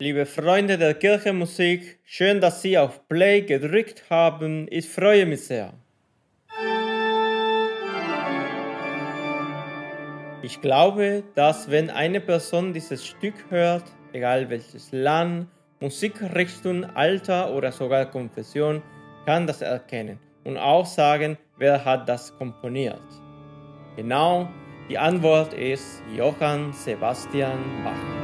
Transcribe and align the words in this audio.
liebe 0.00 0.24
Freunde 0.24 0.78
der 0.78 0.94
Kirchenmusik, 0.94 1.98
schön, 2.06 2.40
dass 2.40 2.62
Sie 2.62 2.78
auf 2.78 3.06
Play 3.06 3.42
gedrückt 3.42 4.04
haben. 4.08 4.66
Ich 4.70 4.88
freue 4.88 5.26
mich 5.26 5.44
sehr. 5.44 5.74
Ich 10.42 10.58
glaube, 10.62 11.22
dass 11.34 11.70
wenn 11.70 11.90
eine 11.90 12.20
Person 12.22 12.72
dieses 12.72 13.06
Stück 13.06 13.34
hört, 13.50 13.84
egal 14.14 14.48
welches 14.48 14.90
Land, 14.90 15.48
Musikrichtung, 15.80 16.84
Alter 16.84 17.52
oder 17.52 17.70
sogar 17.70 18.06
Konfession, 18.06 18.82
kann 19.26 19.46
das 19.46 19.60
erkennen 19.60 20.18
und 20.44 20.56
auch 20.56 20.86
sagen, 20.86 21.36
wer 21.58 21.84
hat 21.84 22.08
das 22.08 22.34
komponiert. 22.38 23.02
Genau, 23.96 24.48
die 24.88 24.96
Antwort 24.96 25.52
ist 25.52 26.02
Johann 26.16 26.72
Sebastian 26.72 27.58
Bach. 27.84 28.19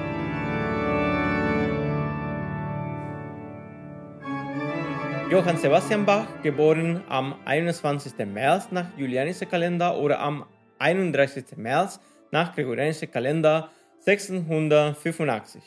Johann 5.29 5.57
Sebastian 5.57 6.07
Bach, 6.07 6.29
geboren 6.45 7.03
am 7.09 7.35
21. 7.45 8.13
März 8.33 8.69
nach 8.71 8.87
Julianischer 8.97 9.47
Kalender 9.47 9.99
oder 9.99 10.21
am 10.21 10.45
31. 10.79 11.57
März 11.57 11.99
nach 12.31 12.55
Gregorianischer 12.55 13.09
Kalender 13.09 13.69
1685. 14.07 15.63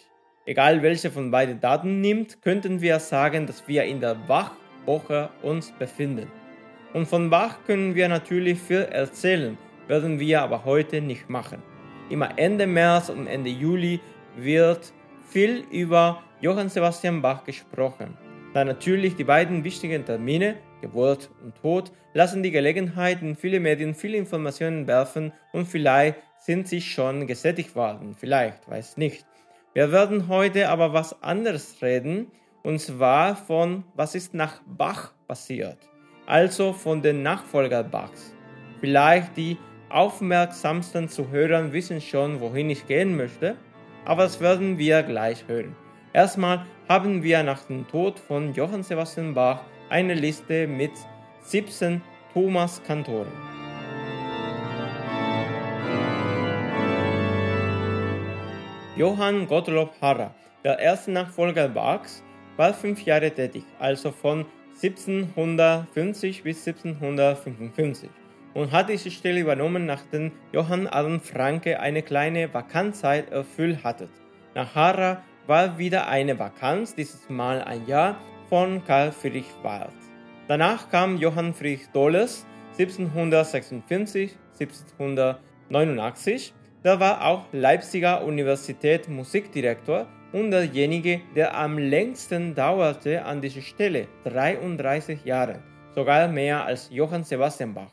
Egal 0.45 0.81
welche 0.81 1.11
von 1.11 1.29
beiden 1.29 1.59
Daten 1.59 1.99
nimmt, 1.99 2.41
könnten 2.41 2.79
wir 2.79 2.99
sagen, 2.99 3.47
dass 3.47 3.67
wir 3.67 3.83
in 3.83 3.99
der 3.99 4.15
Bach-Woche 4.15 5.27
uns 5.41 5.73
befinden. 5.77 6.31
Und 6.93 7.07
von 7.09 7.29
Bach 7.29 7.57
können 7.67 7.95
wir 7.95 8.07
natürlich 8.07 8.61
viel 8.61 8.83
erzählen, 8.83 9.57
werden 9.89 10.21
wir 10.21 10.41
aber 10.41 10.63
heute 10.63 11.01
nicht 11.01 11.29
machen. 11.29 11.61
Immer 12.09 12.29
Ende 12.37 12.65
März 12.65 13.09
und 13.09 13.27
Ende 13.27 13.49
Juli 13.49 13.99
wird 14.37 14.93
viel 15.27 15.65
über 15.69 16.23
Johann 16.39 16.69
Sebastian 16.69 17.21
Bach 17.21 17.43
gesprochen. 17.43 18.28
Da 18.53 18.65
natürlich 18.65 19.15
die 19.15 19.23
beiden 19.23 19.63
wichtigen 19.63 20.05
Termine, 20.05 20.55
Geburt 20.81 21.29
und 21.43 21.55
Tod, 21.55 21.91
lassen 22.13 22.41
die 22.41 22.51
Gelegenheit 22.51 23.21
in 23.21 23.35
viele 23.35 23.59
Medien 23.59 23.93
viele 23.93 24.17
Informationen 24.17 24.87
werfen 24.87 25.31
und 25.53 25.67
vielleicht 25.67 26.15
sind 26.37 26.67
sie 26.67 26.81
schon 26.81 27.27
gesättigt 27.27 27.75
worden, 27.75 28.15
vielleicht, 28.17 28.67
weiß 28.67 28.97
nicht. 28.97 29.25
Wir 29.73 29.91
werden 29.91 30.27
heute 30.27 30.69
aber 30.69 30.93
was 30.93 31.21
anderes 31.21 31.81
reden, 31.81 32.31
und 32.63 32.79
zwar 32.79 33.35
von 33.35 33.83
was 33.93 34.15
ist 34.15 34.33
nach 34.33 34.61
Bach 34.65 35.13
passiert, 35.27 35.77
also 36.25 36.73
von 36.73 37.03
den 37.03 37.21
Nachfolger 37.21 37.83
Bachs. 37.83 38.33
Vielleicht 38.79 39.37
die 39.37 39.57
aufmerksamsten 39.89 41.07
Zuhörer 41.07 41.71
wissen 41.71 42.01
schon, 42.01 42.39
wohin 42.39 42.69
ich 42.69 42.87
gehen 42.87 43.15
möchte, 43.15 43.57
aber 44.05 44.23
das 44.23 44.39
werden 44.39 44.77
wir 44.79 45.03
gleich 45.03 45.47
hören. 45.47 45.75
Erstmal 46.13 46.65
haben 46.89 47.21
wir 47.21 47.43
nach 47.43 47.61
dem 47.65 47.87
Tod 47.87 48.17
von 48.17 48.51
Johann 48.55 48.81
Sebastian 48.81 49.35
Bach 49.35 49.61
eine 49.89 50.15
Liste 50.15 50.65
mit 50.65 50.91
17 51.43 52.01
Thomas-Kantoren. 52.33 53.31
Johann 58.95 59.45
Gottlob 59.45 59.93
Harrer, 60.01 60.33
der 60.63 60.79
erste 60.79 61.11
Nachfolger 61.11 61.69
Bachs, 61.69 62.23
war 62.57 62.73
fünf 62.73 63.05
Jahre 63.05 63.29
tätig, 63.29 63.65
also 63.77 64.11
von 64.11 64.47
1750 64.81 66.41
bis 66.41 66.67
1755 66.67 68.09
und 68.55 68.71
hat 68.71 68.89
diese 68.89 69.11
Stelle 69.11 69.41
übernommen, 69.41 69.85
nachdem 69.85 70.31
Johann 70.51 70.87
Adam 70.87 71.21
Franke 71.21 71.79
eine 71.79 72.01
kleine 72.01 72.51
Vakantzeit 72.51 73.29
erfüllt 73.29 73.83
hatte. 73.83 74.09
Nach 74.55 74.73
Harrer 74.73 75.21
war 75.49 75.77
wieder 75.79 76.07
eine 76.07 76.37
Vakanz, 76.37 76.93
dieses 76.93 77.27
Mal 77.27 77.63
ein 77.63 77.87
Jahr, 77.87 78.19
von 78.49 78.85
Karl 78.85 79.11
Friedrich 79.11 79.51
Wald. 79.63 79.89
Danach 80.47 80.91
kam 80.91 81.17
Johann 81.17 81.55
Friedrich 81.55 81.87
Doles 81.91 82.45
1756, 82.77 84.37
1789. 84.59 86.53
Der 86.83 86.99
war 86.99 87.25
auch 87.25 87.45
Leipziger 87.51 88.23
Universität 88.23 89.09
Musikdirektor 89.09 90.05
und 90.33 90.51
derjenige, 90.51 91.21
der 91.35 91.57
am 91.57 91.79
längsten 91.79 92.53
dauerte 92.53 93.25
an 93.25 93.41
dieser 93.41 93.61
Stelle, 93.61 94.07
33 94.25 95.25
Jahre, 95.25 95.63
sogar 95.95 96.27
mehr 96.27 96.63
als 96.63 96.91
Johann 96.91 97.23
Sebastian 97.23 97.73
Bach. 97.73 97.91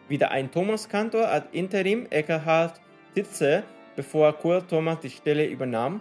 Wieder 0.08 0.30
ein 0.30 0.50
Thomas 0.50 0.88
Kantor 0.88 1.28
ad 1.28 1.48
interim 1.52 2.06
Eckhard 2.10 2.80
Titze, 3.14 3.62
bevor 3.96 4.32
Kurt 4.32 4.68
Thomas 4.68 5.00
die 5.00 5.10
Stelle 5.10 5.46
übernahm, 5.46 6.00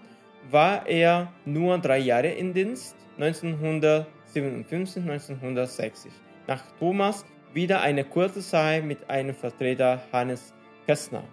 war 0.50 0.88
er 0.88 1.32
nur 1.46 1.78
drei 1.78 2.00
Jahre 2.00 2.30
in 2.30 2.54
Dienst, 2.54 2.96
1957-1960. 3.20 6.08
Nach 6.48 6.64
Thomas 6.80 7.26
wieder 7.54 7.82
eine 7.82 8.04
kurze 8.04 8.42
Zeit 8.42 8.84
mit 8.86 9.10
einem 9.10 9.36
Vertreter 9.36 10.02
Hannes 10.12 10.54
Kästner. 10.86 11.24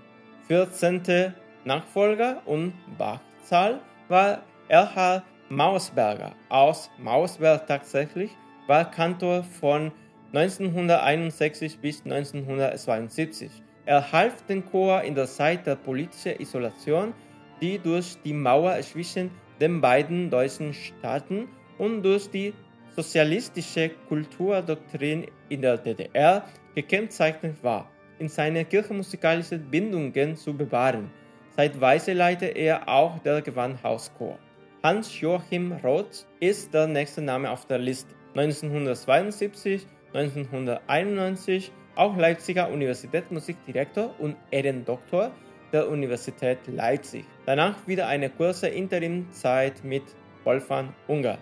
14. 0.48 1.34
Nachfolger 1.64 2.42
und 2.46 2.72
Bachzahl 2.96 3.80
war 4.08 4.42
Erhard 4.68 5.22
Mausberger 5.48 6.34
aus 6.48 6.90
Mausberg 6.98 7.66
tatsächlich, 7.66 8.30
war 8.66 8.90
Kantor 8.90 9.44
von 9.44 9.92
1961 10.32 11.78
bis 11.78 12.04
1972. 12.04 13.50
Er 13.86 14.12
half 14.12 14.44
den 14.46 14.64
Chor 14.66 15.02
in 15.02 15.14
der 15.14 15.26
Zeit 15.26 15.66
der 15.66 15.76
politischen 15.76 16.38
Isolation, 16.38 17.14
die 17.62 17.78
durch 17.78 18.18
die 18.22 18.34
Mauer 18.34 18.78
zwischen 18.82 19.30
den 19.58 19.80
beiden 19.80 20.28
deutschen 20.28 20.74
Staaten 20.74 21.48
und 21.78 22.02
durch 22.02 22.28
die 22.28 22.52
sozialistische 22.94 23.90
Kulturdoktrin 24.08 25.28
in 25.48 25.62
der 25.62 25.78
DDR 25.78 26.44
gekennzeichnet 26.74 27.62
war, 27.62 27.90
in 28.18 28.28
seine 28.28 28.64
kirchenmusikalischen 28.64 29.70
Bindungen 29.70 30.36
zu 30.36 30.52
bewahren. 30.54 31.10
Zeitweise 31.56 32.12
leitete 32.12 32.52
er 32.52 32.88
auch 32.88 33.18
der 33.20 33.40
Gewandhauschor. 33.40 34.38
Hans-Joachim 34.82 35.72
Roth 35.82 36.26
ist 36.38 36.74
der 36.74 36.86
nächste 36.86 37.22
Name 37.22 37.50
auf 37.50 37.66
der 37.66 37.78
Liste. 37.78 38.14
1972, 38.34 39.86
1991 40.12 41.72
auch 41.94 42.16
Leipziger 42.16 42.70
Universitätsmusikdirektor 42.70 44.14
und 44.18 44.36
Ehrendoktor 44.50 45.32
der 45.72 45.88
Universität 45.88 46.58
Leipzig. 46.66 47.24
Danach 47.44 47.74
wieder 47.86 48.06
eine 48.06 48.30
kurze 48.30 48.68
Interimzeit 48.68 49.84
mit 49.84 50.04
Wolfgang 50.44 50.94
Unger. 51.08 51.36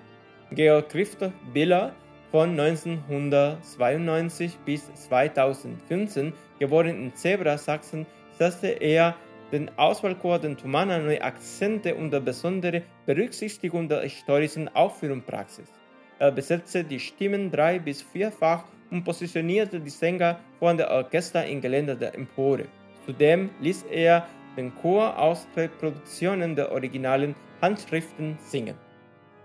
Georg 0.51 0.89
Christoph 0.89 1.33
Biller 1.53 1.95
von 2.31 2.59
1992 2.59 4.57
bis 4.65 4.93
2015, 4.95 6.33
geboren 6.59 7.05
in 7.05 7.15
Zebra, 7.15 7.59
Sachsen, 7.59 8.07
setzte 8.39 8.69
er 8.69 9.15
den 9.53 9.71
Auswahlchor 9.79 10.41
den 10.41 10.57
Thumana 10.57 10.99
neue 10.99 11.23
Akzente 11.23 11.95
unter 11.95 12.21
besondere 12.21 12.83
Berücksichtigung 13.07 13.89
der 13.89 14.03
historischen 14.03 14.69
Aufführungspraxis. 14.75 15.73
Er 16.19 16.33
besetzte 16.33 16.83
die 16.83 16.99
Stimmen 16.99 17.51
drei- 17.51 17.79
bis 17.79 18.01
vierfach 18.01 18.65
und 18.91 19.05
positionierte 19.05 19.79
die 19.79 19.91
Sänger 19.91 20.41
vor 20.59 20.73
der 20.75 20.91
Orchester 20.91 21.45
im 21.45 21.61
Gelände 21.61 21.95
der 21.95 22.15
Empore. 22.15 22.65
Zudem 23.05 23.51
ließ 23.61 23.85
er 23.91 24.27
den 24.57 24.75
Chor 24.77 25.19
aus 25.19 25.47
Reproduktionen 25.55 26.57
der 26.57 26.73
originalen 26.73 27.35
Handschriften 27.61 28.39
singen. 28.41 28.77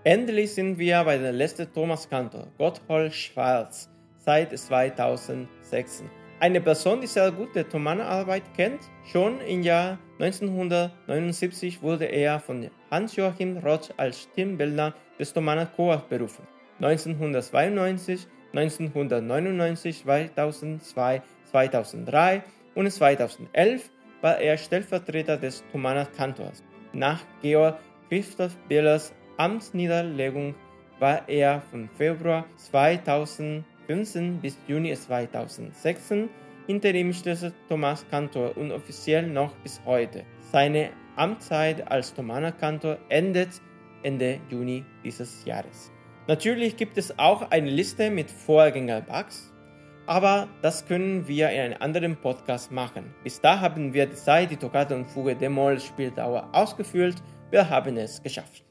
Endlich 0.06 0.54
sind 0.54 0.80
wir 0.80 1.04
bei 1.04 1.18
der 1.18 1.34
letzten 1.34 1.72
Thomas 1.74 2.10
Kantor, 2.10 2.48
Gotthold 2.58 3.14
Schwarz, 3.14 3.90
seit 4.18 4.58
2006. 4.58 6.06
Eine 6.40 6.62
Person, 6.62 7.02
die 7.02 7.08
sehr 7.08 7.32
gute 7.32 7.68
Thomanerarbeit 7.68 8.44
kennt, 8.56 8.80
schon 9.12 9.42
im 9.42 9.62
Jahr 9.62 10.00
1979 10.20 11.84
wurde 11.84 12.06
er 12.06 12.40
von 12.40 12.68
Hans-Joachim 12.90 13.58
Roth 13.58 13.94
als 13.98 14.22
Stimmbildner 14.22 14.96
des 15.20 15.34
Thomaner 15.34 15.68
Chors 15.68 16.02
berufen. 16.10 16.48
1992 16.82 18.28
1999, 18.54 20.04
2002, 20.04 21.22
2003 21.52 22.44
und 22.76 22.92
2011 22.92 23.90
war 24.22 24.40
er 24.40 24.58
Stellvertreter 24.58 25.38
des 25.38 25.64
Thomaner 25.72 26.06
Kantors. 26.06 26.64
Nach 26.94 27.22
Georg 27.42 27.80
Christoph 28.10 28.58
Billers 28.68 29.14
Amtsniederlegung 29.38 30.56
war 31.00 31.28
er 31.28 31.62
von 31.62 31.90
Februar 31.98 32.46
2015 32.58 34.42
bis 34.42 34.58
Juni 34.68 34.94
2016 34.94 36.30
interimistischer 36.68 37.52
Thomas 37.70 38.06
Kantor 38.10 38.56
und 38.56 38.72
offiziell 38.72 39.28
noch 39.28 39.54
bis 39.64 39.82
heute. 39.86 40.24
Seine 40.52 40.92
Amtszeit 41.16 41.90
als 41.90 42.14
Thomaner 42.14 42.52
Kantor 42.52 42.98
endet 43.10 43.50
Ende 44.04 44.40
Juni 44.50 44.84
dieses 45.04 45.44
Jahres. 45.46 45.91
Natürlich 46.28 46.78
gibt 46.78 47.00
es 47.00 47.18
auch 47.18 47.50
eine 47.50 47.72
Liste 47.72 48.12
mit 48.12 48.30
Vorgänger-Bugs, 48.30 49.52
aber 50.06 50.48
das 50.62 50.86
können 50.86 51.28
wir 51.28 51.50
in 51.50 51.60
einem 51.60 51.82
anderen 51.82 52.16
Podcast 52.16 52.72
machen. 52.72 53.16
Bis 53.24 53.42
da 53.42 53.60
haben 53.60 53.92
wir 53.94 54.06
die 54.06 54.16
Zeit, 54.16 54.52
die 54.52 54.58
Toccata 54.58 54.94
und 54.94 55.06
Fuge 55.06 55.36
D-Moll 55.36 55.80
Spieldauer 55.80 56.48
ausgefüllt. 56.52 57.16
Wir 57.50 57.68
haben 57.68 57.98
es 57.98 58.22
geschafft. 58.22 58.64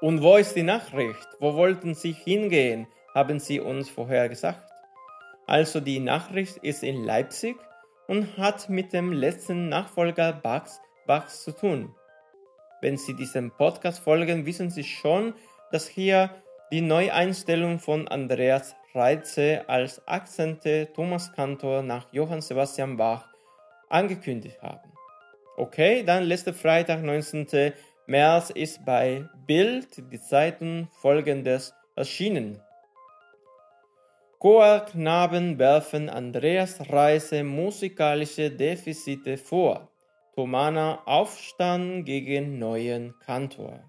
Und 0.00 0.22
wo 0.22 0.36
ist 0.36 0.54
die 0.54 0.62
Nachricht? 0.62 1.28
Wo 1.38 1.54
wollten 1.54 1.94
Sie 1.94 2.12
hingehen? 2.12 2.88
Haben 3.14 3.38
sie 3.38 3.60
uns 3.60 3.88
vorher 3.88 4.28
gesagt. 4.28 4.70
Also 5.46 5.80
die 5.80 5.98
Nachricht 5.98 6.58
ist 6.58 6.82
in 6.82 7.04
Leipzig 7.04 7.56
und 8.06 8.36
hat 8.36 8.68
mit 8.68 8.92
dem 8.92 9.12
letzten 9.12 9.68
Nachfolger 9.68 10.32
Bachs, 10.32 10.80
Bachs 11.06 11.44
zu 11.44 11.52
tun. 11.52 11.94
Wenn 12.80 12.96
Sie 12.96 13.14
diesem 13.14 13.50
Podcast 13.50 13.98
folgen, 13.98 14.46
wissen 14.46 14.70
Sie 14.70 14.84
schon, 14.84 15.34
dass 15.72 15.88
hier 15.88 16.30
die 16.70 16.80
Neueinstellung 16.80 17.78
von 17.78 18.06
Andreas 18.08 18.76
Reitze 18.94 19.64
als 19.68 20.06
Akzente 20.06 20.88
Thomas 20.94 21.32
Kantor 21.32 21.82
nach 21.82 22.12
Johann 22.12 22.40
Sebastian 22.40 22.96
Bach 22.96 23.26
angekündigt 23.88 24.60
haben. 24.62 24.92
Okay, 25.56 26.04
dann 26.04 26.24
letzte 26.24 26.52
Freitag, 26.52 27.02
19. 27.02 27.72
März, 28.06 28.50
ist 28.50 28.84
bei 28.84 29.24
Bild 29.46 30.12
die 30.12 30.20
Zeitung 30.20 30.88
folgendes 31.00 31.74
erschienen. 31.96 32.60
Chorknaben 34.40 35.58
werfen 35.58 36.08
Andreas 36.08 36.92
Reise 36.92 37.42
musikalische 37.42 38.52
Defizite 38.52 39.36
vor. 39.36 39.90
Thomaner 40.36 41.02
Aufstand 41.06 42.06
gegen 42.06 42.60
neuen 42.60 43.18
Kantor. 43.18 43.82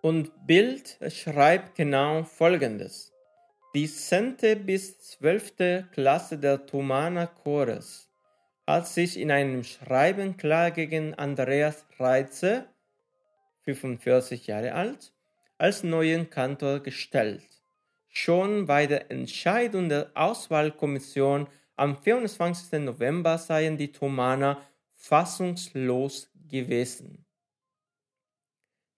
Und 0.00 0.46
Bild 0.46 0.96
schreibt 1.08 1.74
genau 1.74 2.22
folgendes. 2.22 3.12
Die 3.74 3.86
10. 3.86 4.36
bis 4.64 4.98
12. 5.00 5.90
Klasse 5.92 6.38
der 6.38 6.64
Thomaner 6.64 7.26
Chores 7.26 8.08
hat 8.66 8.88
sich 8.88 9.18
in 9.18 9.30
einem 9.30 9.64
Schreiben 9.64 10.38
klar 10.38 10.70
gegen 10.70 11.12
Andreas 11.12 11.84
Reitze, 11.98 12.64
45 13.66 14.46
Jahre 14.46 14.72
alt, 14.72 15.12
als 15.58 15.82
neuen 15.82 16.30
Kantor 16.30 16.80
gestellt. 16.80 17.53
Schon 18.16 18.66
bei 18.66 18.86
der 18.86 19.10
Entscheidung 19.10 19.88
der 19.88 20.12
Auswahlkommission 20.14 21.48
am 21.74 22.00
24. 22.00 22.78
November 22.78 23.38
seien 23.38 23.76
die 23.76 23.90
Thomaner 23.90 24.62
fassungslos 24.94 26.30
gewesen. 26.48 27.26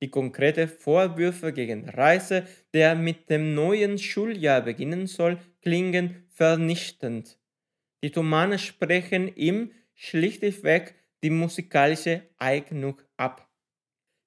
Die 0.03 0.11
konkreten 0.11 0.69
Vorwürfe 0.69 1.55
gegen 1.55 1.89
Reise, 1.89 2.47
der 2.75 2.95
mit 2.95 3.31
dem 3.31 3.55
neuen 3.55 3.97
Schuljahr 3.97 4.61
beginnen 4.61 5.07
soll, 5.07 5.39
klingen 5.63 6.27
vernichtend. 6.29 7.39
Die 8.03 8.11
Thomaner 8.11 8.59
sprechen 8.59 9.35
ihm 9.35 9.73
schlichtweg 9.95 10.95
die 11.23 11.31
musikalische 11.31 12.29
Eignung 12.37 13.01
ab. 13.17 13.49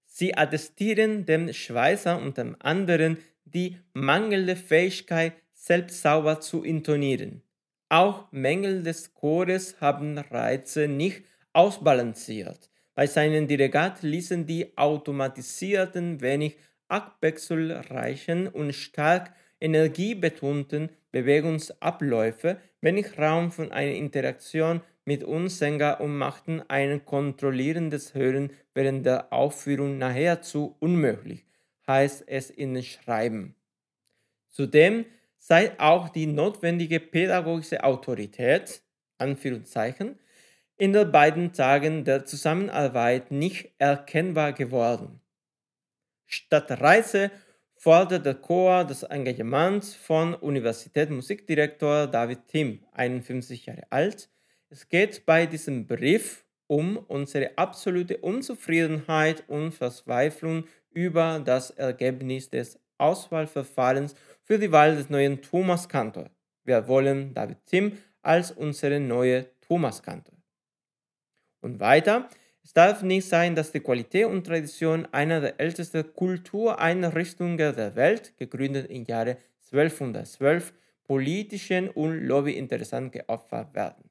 Sie 0.08 0.36
attestieren 0.36 1.27
dem 1.27 1.53
Schweizer 1.53 2.19
und 2.19 2.39
dem 2.39 2.55
anderen 2.58 3.17
die 3.53 3.77
mangelnde 3.94 4.56
Fähigkeit, 4.56 5.34
selbst 5.53 6.01
sauber 6.01 6.39
zu 6.39 6.63
intonieren. 6.63 7.41
Auch 7.89 8.32
Mängel 8.32 8.84
des 8.84 9.13
Chores 9.13 9.82
haben 9.82 10.18
Reize 10.18 10.88
nicht 10.88 11.24
ausbalanciert. 11.53 12.70
Bei 12.96 13.08
seinen 13.08 13.48
Dirigat 13.48 14.03
ließen 14.03 14.46
die 14.46 14.77
automatisierten, 14.77 16.22
wenig 16.22 16.58
abwechselreichen 16.88 18.48
und 18.48 18.74
stark 18.74 19.34
energiebetonten 19.60 20.89
Bewegungsabläufe 21.12 22.58
wenig 22.82 23.18
Raum 23.18 23.51
für 23.51 23.72
eine 23.72 23.96
Interaktion 23.96 24.82
mit 25.06 25.24
uns 25.24 25.58
Sänger 25.58 26.01
und 26.01 26.18
machten 26.18 26.62
ein 26.68 27.03
kontrollierendes 27.03 28.13
Hören 28.13 28.51
während 28.74 29.06
der 29.06 29.34
Aufführung 29.34 29.98
nahezu 29.98 30.75
unmöglich, 30.79 31.46
heißt 31.89 32.25
es 32.27 32.51
in 32.51 32.81
Schreiben. 32.84 33.55
Zudem 34.48 35.05
sei 35.39 35.77
auch 35.79 36.10
die 36.10 36.27
notwendige 36.27 37.00
pädagogische 37.00 37.84
Autorität, 37.84 38.84
Anführungszeichen, 39.17 40.19
in 40.77 40.93
den 40.93 41.12
beiden 41.12 41.51
Tagen 41.51 42.05
der 42.05 42.25
Zusammenarbeit 42.25 43.31
nicht 43.31 43.72
erkennbar 43.79 44.53
geworden. 44.53 45.19
Statt 46.25 46.69
Reise 46.79 47.31
fordert 47.75 48.25
der 48.25 48.36
Chor 48.36 48.86
das 48.86 49.03
Engagement 49.03 49.84
von 49.84 50.36
Universitätsmusikdirektor 50.36 52.08
David 52.08 52.48
Tim, 52.48 52.84
51 52.93 53.65
Jahre 53.65 53.84
alt. 53.89 54.29
Es 54.69 54.88
geht 54.88 55.25
bei 55.25 55.48
diesem 55.48 55.88
Brief 55.88 56.46
um 56.67 56.98
unsere 56.98 57.58
absolute 57.58 58.17
Unzufriedenheit 58.17 59.43
und 59.48 59.72
Verzweiflung 59.72 60.65
über 60.91 61.41
das 61.43 61.72
Ergebnis 61.72 62.50
des 62.50 62.79
Auswahlverfahrens 62.98 64.15
für 64.43 64.60
die 64.60 64.72
Wahl 64.72 64.96
des 64.96 65.10
neuen 65.10 65.41
Thomas 65.41 65.88
Kantor. 65.88 66.29
Wir 66.63 66.88
wollen 66.88 67.34
David 67.34 67.58
Tim 67.65 67.98
als 68.22 68.51
unsere 68.51 69.00
neue 69.00 69.46
Thomas 69.62 70.01
Kantor. 70.03 70.36
Und 71.62 71.79
weiter, 71.79 72.29
es 72.63 72.74
darf 72.74 73.01
nicht 73.01 73.27
sein, 73.27 73.55
dass 73.55 73.72
die 73.72 73.79
Qualität 73.79 74.25
und 74.25 74.46
Tradition 74.46 75.08
einer 75.12 75.41
der 75.41 75.60
ältesten 75.60 76.13
Kultureinrichtungen 76.13 77.58
der 77.58 77.96
Welt, 77.96 78.38
gegründet 78.38 78.89
im 78.89 79.05
Jahre 79.05 79.38
1212, 79.72 80.74
politischen 81.03 81.89
und 81.89 82.27
Lobbyinteressen 82.27 83.10
geopfert 83.10 83.74
werden. 83.74 84.10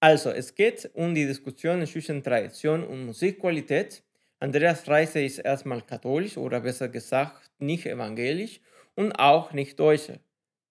Also, 0.00 0.30
es 0.30 0.54
geht 0.54 0.90
um 0.94 1.14
die 1.14 1.26
Diskussion 1.26 1.86
zwischen 1.86 2.22
Tradition 2.22 2.82
und 2.84 3.04
Musikqualität. 3.04 4.02
Andreas 4.42 4.88
Reise 4.88 5.22
ist 5.22 5.38
erstmal 5.38 5.82
katholisch 5.82 6.38
oder 6.38 6.60
besser 6.60 6.88
gesagt 6.88 7.50
nicht 7.58 7.84
evangelisch 7.84 8.60
und 8.94 9.12
auch 9.12 9.52
nicht 9.52 9.78
Deutsche. 9.78 10.18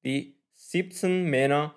Die 0.03 0.35
17 0.53 1.25
Männer, 1.29 1.75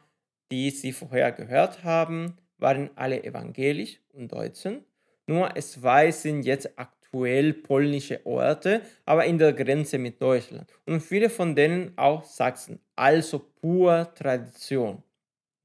die 0.51 0.71
Sie 0.71 0.93
vorher 0.93 1.33
gehört 1.33 1.85
haben, 1.85 2.39
waren 2.57 2.91
alle 2.95 3.23
evangelisch 3.23 4.01
und 4.15 4.33
Deutschen. 4.33 4.87
Nur 5.27 5.55
zwei 5.57 6.11
sind 6.11 6.45
jetzt 6.45 6.71
aktuell 6.77 7.53
polnische 7.53 8.25
Orte, 8.25 8.81
aber 9.05 9.27
in 9.27 9.37
der 9.37 9.53
Grenze 9.53 9.99
mit 9.99 10.21
Deutschland. 10.21 10.73
Und 10.87 11.01
viele 11.01 11.29
von 11.29 11.55
denen 11.55 11.93
auch 11.99 12.25
Sachsen, 12.25 12.81
also 12.97 13.39
pur 13.39 14.11
Tradition. 14.15 15.03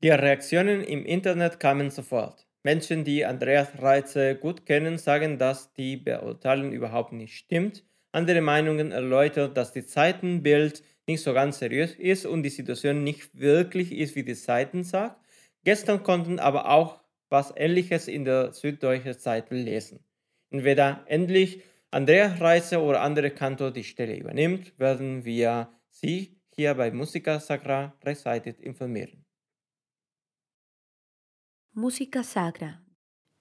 Die 0.04 0.10
Reaktionen 0.10 0.84
im 0.84 1.06
Internet 1.06 1.60
kamen 1.60 1.90
sofort. 1.90 2.47
Menschen, 2.68 3.06
die 3.06 3.24
Andreas 3.24 3.82
Reize 3.82 4.36
gut 4.36 4.66
kennen, 4.66 4.98
sagen, 4.98 5.38
dass 5.38 5.72
die 5.72 5.96
Beurteilung 5.96 6.74
überhaupt 6.74 7.14
nicht 7.14 7.38
stimmt. 7.38 7.86
Andere 8.12 8.42
Meinungen 8.42 8.92
erläutern, 8.92 9.54
dass 9.54 9.72
die 9.72 9.86
Zeitenbild 9.86 10.84
nicht 11.08 11.22
so 11.22 11.34
ganz 11.34 11.60
seriös 11.60 11.96
ist 11.96 12.26
und 12.26 12.44
die 12.44 12.50
Situation 12.50 13.06
nicht 13.06 13.40
wirklich 13.40 13.94
ist, 13.94 14.18
wie 14.18 14.26
die 14.26 14.34
Seiten 14.34 14.84
sagt. 14.84 15.16
Gestern 15.64 16.04
konnten 16.04 16.40
aber 16.40 16.70
auch 16.70 17.00
was 17.30 17.54
Ähnliches 17.56 18.10
in 18.10 18.26
der 18.26 18.52
Süddeutschen 18.52 19.18
Zeitung 19.18 19.60
lesen. 19.60 20.02
Entweder 20.50 21.06
endlich 21.08 21.62
Andreas 21.90 22.42
Reise 22.42 22.82
oder 22.82 23.00
andere 23.00 23.32
Kantor 23.32 23.72
die 23.72 23.86
Stelle 23.86 24.18
übernimmt, 24.18 24.78
werden 24.78 25.24
wir 25.24 25.70
Sie 25.90 26.36
hier 26.54 26.74
bei 26.74 26.92
Musica 26.92 27.40
Sacra 27.40 27.96
rechtzeitig 28.04 28.60
informieren. 28.60 29.27
Música 31.80 32.24
Sagra 32.24 32.80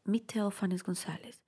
mit 0.07 0.29
Teofanes 0.29 0.85
González. 0.85 1.39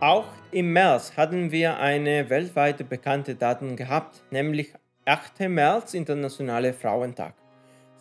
Auch 0.00 0.24
im 0.50 0.72
März 0.72 1.14
hatten 1.18 1.52
wir 1.52 1.76
eine 1.78 2.30
weltweit 2.30 2.88
bekannte 2.88 3.34
Daten 3.34 3.76
gehabt, 3.76 4.22
nämlich 4.30 4.72
8. 5.04 5.40
März, 5.50 5.92
Internationale 5.92 6.72
Frauentag. 6.72 7.43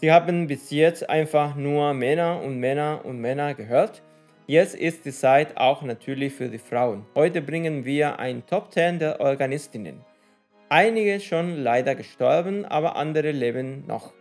Sie 0.03 0.11
haben 0.11 0.47
bis 0.47 0.69
jetzt 0.69 1.09
einfach 1.09 1.55
nur 1.55 1.93
Männer 1.93 2.41
und 2.41 2.59
Männer 2.59 3.05
und 3.05 3.21
Männer 3.21 3.53
gehört. 3.53 4.03
Jetzt 4.47 4.75
ist 4.75 5.05
die 5.05 5.13
Zeit 5.13 5.55
auch 5.55 5.81
natürlich 5.81 6.33
für 6.33 6.49
die 6.49 6.57
Frauen. 6.57 7.05
Heute 7.15 7.41
bringen 7.41 7.85
wir 7.85 8.19
ein 8.19 8.45
Top 8.45 8.73
10 8.73 8.99
der 8.99 9.21
Organistinnen. 9.21 10.01
Einige 10.67 11.21
schon 11.21 11.55
leider 11.55 11.95
gestorben, 11.95 12.65
aber 12.65 12.97
andere 12.97 13.31
leben 13.31 13.85
noch. 13.87 14.11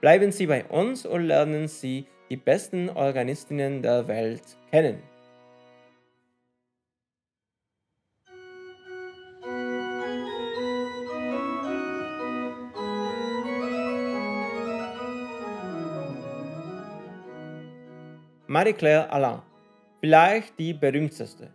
Bleiben 0.00 0.30
Sie 0.30 0.46
bei 0.46 0.64
uns 0.66 1.04
und 1.04 1.24
lernen 1.24 1.66
Sie 1.66 2.06
die 2.30 2.36
besten 2.36 2.88
Organistinnen 2.88 3.82
der 3.82 4.06
Welt 4.06 4.44
kennen. 4.70 5.02
Marie-Claire 18.52 19.10
Alain, 19.10 19.40
vielleicht 19.98 20.58
die 20.58 20.74
berühmteste. 20.74 21.48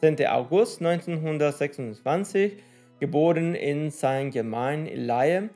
10. 0.00 0.26
August 0.26 0.80
1926, 0.82 2.56
geboren 2.98 3.54
in 3.54 3.92
Saint-Germain-en-Laye 3.92 5.50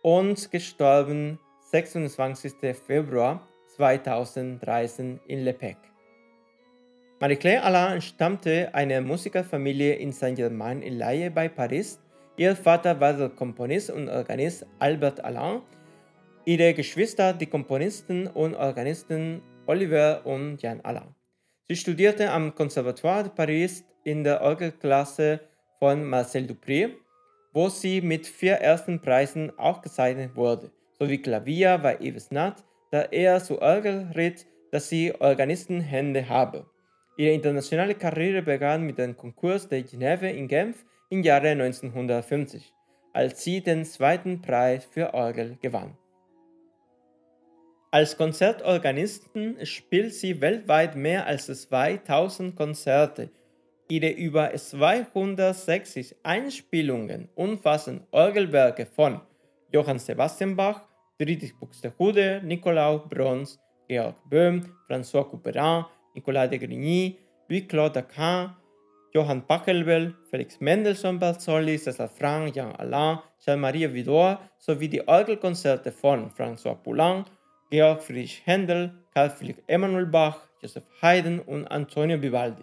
und 0.00 0.50
gestorben 0.50 1.38
26. 1.70 2.54
Februar 2.86 3.46
2013 3.76 5.20
in 5.26 5.44
Le 5.44 5.52
Pec. 5.52 5.76
Marie-Claire 7.20 7.64
Alain 7.64 8.00
stammte 8.00 8.74
einer 8.74 9.02
Musikerfamilie 9.02 9.96
in 9.96 10.12
Saint-Germain-en-Laye 10.12 11.28
bei 11.28 11.50
Paris. 11.50 12.00
Ihr 12.38 12.56
Vater 12.56 12.98
war 12.98 13.12
der 13.12 13.28
Komponist 13.28 13.90
und 13.90 14.08
Organist 14.08 14.64
Albert 14.78 15.22
Alain, 15.22 15.60
ihre 16.46 16.72
Geschwister 16.72 17.34
die 17.34 17.44
Komponisten 17.44 18.28
und 18.28 18.54
Organisten 18.54 19.42
Oliver 19.66 20.24
und 20.24 20.62
Jan 20.62 20.80
Alain. 20.82 21.14
Sie 21.68 21.76
studierte 21.76 22.30
am 22.30 22.54
Conservatoire 22.54 23.24
de 23.24 23.32
Paris 23.32 23.84
in 24.04 24.22
der 24.22 24.40
Orgelklasse 24.40 25.40
von 25.78 26.04
Marcel 26.04 26.46
Dupré, 26.46 26.90
wo 27.52 27.68
sie 27.68 28.00
mit 28.00 28.26
vier 28.26 28.54
ersten 28.54 29.00
Preisen 29.00 29.50
ausgezeichnet 29.58 30.36
wurde, 30.36 30.70
sowie 30.98 31.18
Klavier 31.18 31.78
bei 31.78 31.98
Yves 32.00 32.30
Nat, 32.30 32.64
da 32.90 33.02
er 33.02 33.42
zu 33.42 33.60
Orgel 33.60 34.12
riet, 34.14 34.46
dass 34.70 34.88
sie 34.88 35.12
Organistenhände 35.18 36.28
habe. 36.28 36.66
Ihre 37.16 37.32
internationale 37.32 37.94
Karriere 37.94 38.42
begann 38.42 38.82
mit 38.82 38.98
dem 38.98 39.16
Konkurs 39.16 39.68
de 39.68 39.82
Genève 39.82 40.28
in 40.30 40.48
Genf 40.48 40.84
im 41.08 41.22
Jahre 41.22 41.48
1950, 41.48 42.72
als 43.12 43.42
sie 43.42 43.62
den 43.62 43.84
zweiten 43.84 44.42
Preis 44.42 44.84
für 44.84 45.14
Orgel 45.14 45.56
gewann. 45.60 45.96
Als 47.92 48.16
Konzertorganistin 48.16 49.64
spielt 49.64 50.12
sie 50.12 50.40
weltweit 50.40 50.96
mehr 50.96 51.26
als 51.26 51.46
2000 51.46 52.56
Konzerte. 52.56 53.30
Ihre 53.88 54.10
über 54.10 54.52
260 54.52 56.16
Einspielungen 56.24 57.28
umfassen 57.36 58.04
Orgelwerke 58.10 58.86
von 58.86 59.20
Johann 59.72 60.00
Sebastian 60.00 60.56
Bach, 60.56 60.82
Friedrich 61.16 61.56
Buxtehude, 61.58 62.42
Nikolaus 62.44 63.08
Brons, 63.08 63.60
Georg 63.88 64.16
Böhm, 64.28 64.64
François 64.88 65.24
Couperin, 65.24 65.84
Nicolas 66.14 66.48
de 66.48 66.58
Grigny, 66.58 67.16
Louis-Claude 67.48 68.02
Daquin, 68.02 68.50
Johann 69.14 69.46
Pachelbel, 69.46 70.14
Felix 70.28 70.60
Mendelssohn 70.60 71.20
Balzolli, 71.20 71.76
César 71.76 72.08
Franck, 72.08 72.54
Jean 72.54 72.72
Alain, 72.72 73.20
Jean-Marie 73.38 73.94
Vidor 73.94 74.40
sowie 74.58 74.88
die 74.88 75.06
Orgelkonzerte 75.06 75.92
von 75.92 76.30
François 76.32 76.74
Poulenc, 76.74 77.26
Georg 77.70 78.02
Friedrich 78.02 78.42
Händel, 78.44 78.92
Karl 79.12 79.30
Philipp 79.30 79.62
Emanuel 79.66 80.06
Bach, 80.06 80.48
Joseph 80.62 80.84
Haydn 81.02 81.40
und 81.40 81.66
Antonio 81.66 82.20
Vivaldi. 82.22 82.62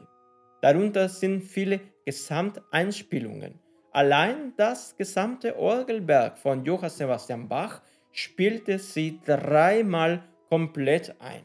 Darunter 0.62 1.10
sind 1.10 1.41
viele 1.41 1.81
Gesamteinspielungen. 2.05 3.60
Allein 3.91 4.53
das 4.55 4.95
gesamte 4.95 5.57
Orgelwerk 5.57 6.38
von 6.38 6.63
Johann 6.63 6.89
Sebastian 6.89 7.50
Bach 7.50 7.81
spielte 8.13 8.79
sie 8.79 9.19
dreimal 9.25 10.24
komplett 10.50 11.13
ein. 11.19 11.43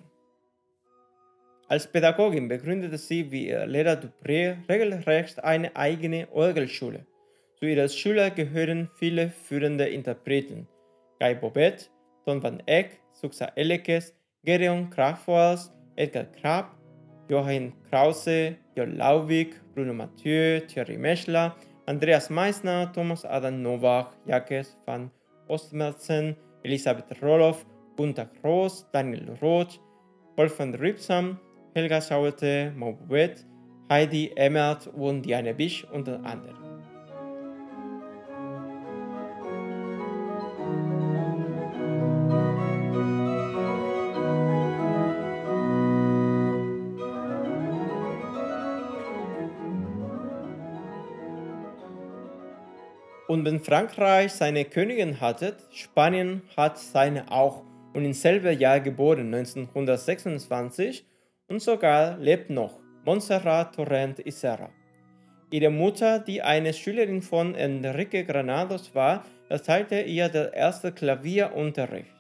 Als 1.67 1.87
Pädagogin 1.87 2.49
begründete 2.49 2.97
sie 2.97 3.31
wie 3.31 3.49
ihr 3.49 3.67
Lehrer 3.67 4.01
Dupré 4.01 4.57
regelrecht 4.69 5.43
eine 5.43 5.75
eigene 5.77 6.29
Orgelschule. 6.31 7.05
Zu 7.57 7.67
ihrer 7.67 7.89
Schule 7.89 8.31
gehören 8.31 8.89
viele 8.95 9.31
führende 9.31 9.89
Interpreten. 9.89 10.69
Guy 11.19 11.35
Bobet, 11.35 11.91
Don 12.25 12.43
van 12.43 12.63
Eyck, 12.67 13.01
Suxa 13.21 13.53
Elekes, 13.57 14.15
Gedeon 14.45 14.91
Krachvols, 14.91 15.73
Edgar 15.97 16.27
Krab, 16.41 16.77
Joachim 17.29 17.73
Krause, 17.91 18.57
Jörg 18.77 18.97
Lauwig, 18.97 19.61
Bruno 19.75 19.93
Mathieu, 19.93 20.61
Thierry 20.61 20.97
Meschler, 20.97 21.55
Andreas 21.87 22.31
Meissner, 22.31 22.93
Thomas 22.93 23.25
Adam 23.25 23.63
Novak, 23.63 24.13
Jakes 24.27 24.77
van 24.87 25.11
Ostmelzen, 25.49 26.37
Elisabeth 26.63 27.21
Roloff, 27.23 27.67
Gunther 27.97 28.31
Groß, 28.41 28.87
Daniel 28.93 29.37
Roth, 29.43 29.81
Wolfgang 30.37 30.79
Ripsam, 30.81 31.39
Helga 31.75 32.01
Schauerte, 32.01 32.73
Maubet, 32.77 33.45
Heidi 33.91 34.31
Emmert 34.37 34.87
und 34.87 35.23
Diane 35.23 35.55
Bisch 35.55 35.85
unter 35.93 36.23
anderem. 36.25 36.78
Und 53.29 53.45
wenn 53.45 53.61
Frankreich 53.61 54.33
seine 54.33 54.65
Königin 54.65 55.21
hatte, 55.21 55.59
Spanien 55.71 56.41
hat 56.57 56.79
seine 56.79 57.31
auch 57.31 57.63
und 57.93 58.07
im 58.07 58.15
selben 58.15 58.59
Jahr 58.59 58.81
geboren, 58.81 59.35
1926, 59.35 61.05
und 61.49 61.61
sogar 61.61 62.17
lebt 62.17 62.49
noch, 62.49 62.81
Montserrat 63.05 63.75
Torrent 63.75 64.19
Isera. 64.27 64.71
Ihre 65.51 65.69
Mutter, 65.69 66.21
die 66.21 66.41
eine 66.41 66.73
Schülerin 66.73 67.21
von 67.21 67.55
Enrique 67.55 68.25
Granados 68.25 68.95
war, 68.95 69.27
erteilte 69.51 70.01
ihr 70.01 70.31
der 70.31 70.55
erste 70.55 70.91
Klavierunterricht. 70.93 72.15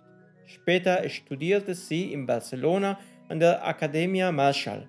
Später 0.44 1.08
studierte 1.08 1.74
sie 1.74 2.12
in 2.12 2.26
Barcelona 2.26 2.98
an 3.30 3.40
der 3.40 3.66
Academia 3.66 4.30
Marshall. 4.30 4.86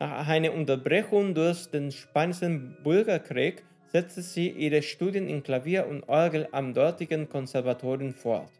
Nach 0.00 0.26
einer 0.26 0.52
Unterbrechung 0.52 1.34
durch 1.34 1.66
den 1.70 1.92
Spanischen 1.92 2.76
Bürgerkrieg 2.82 3.64
setzte 3.92 4.22
sie 4.22 4.48
ihre 4.48 4.82
Studien 4.82 5.28
in 5.28 5.42
Klavier 5.42 5.86
und 5.86 6.08
Orgel 6.08 6.48
am 6.52 6.72
dortigen 6.72 7.28
Konservatorium 7.28 8.14
fort. 8.14 8.50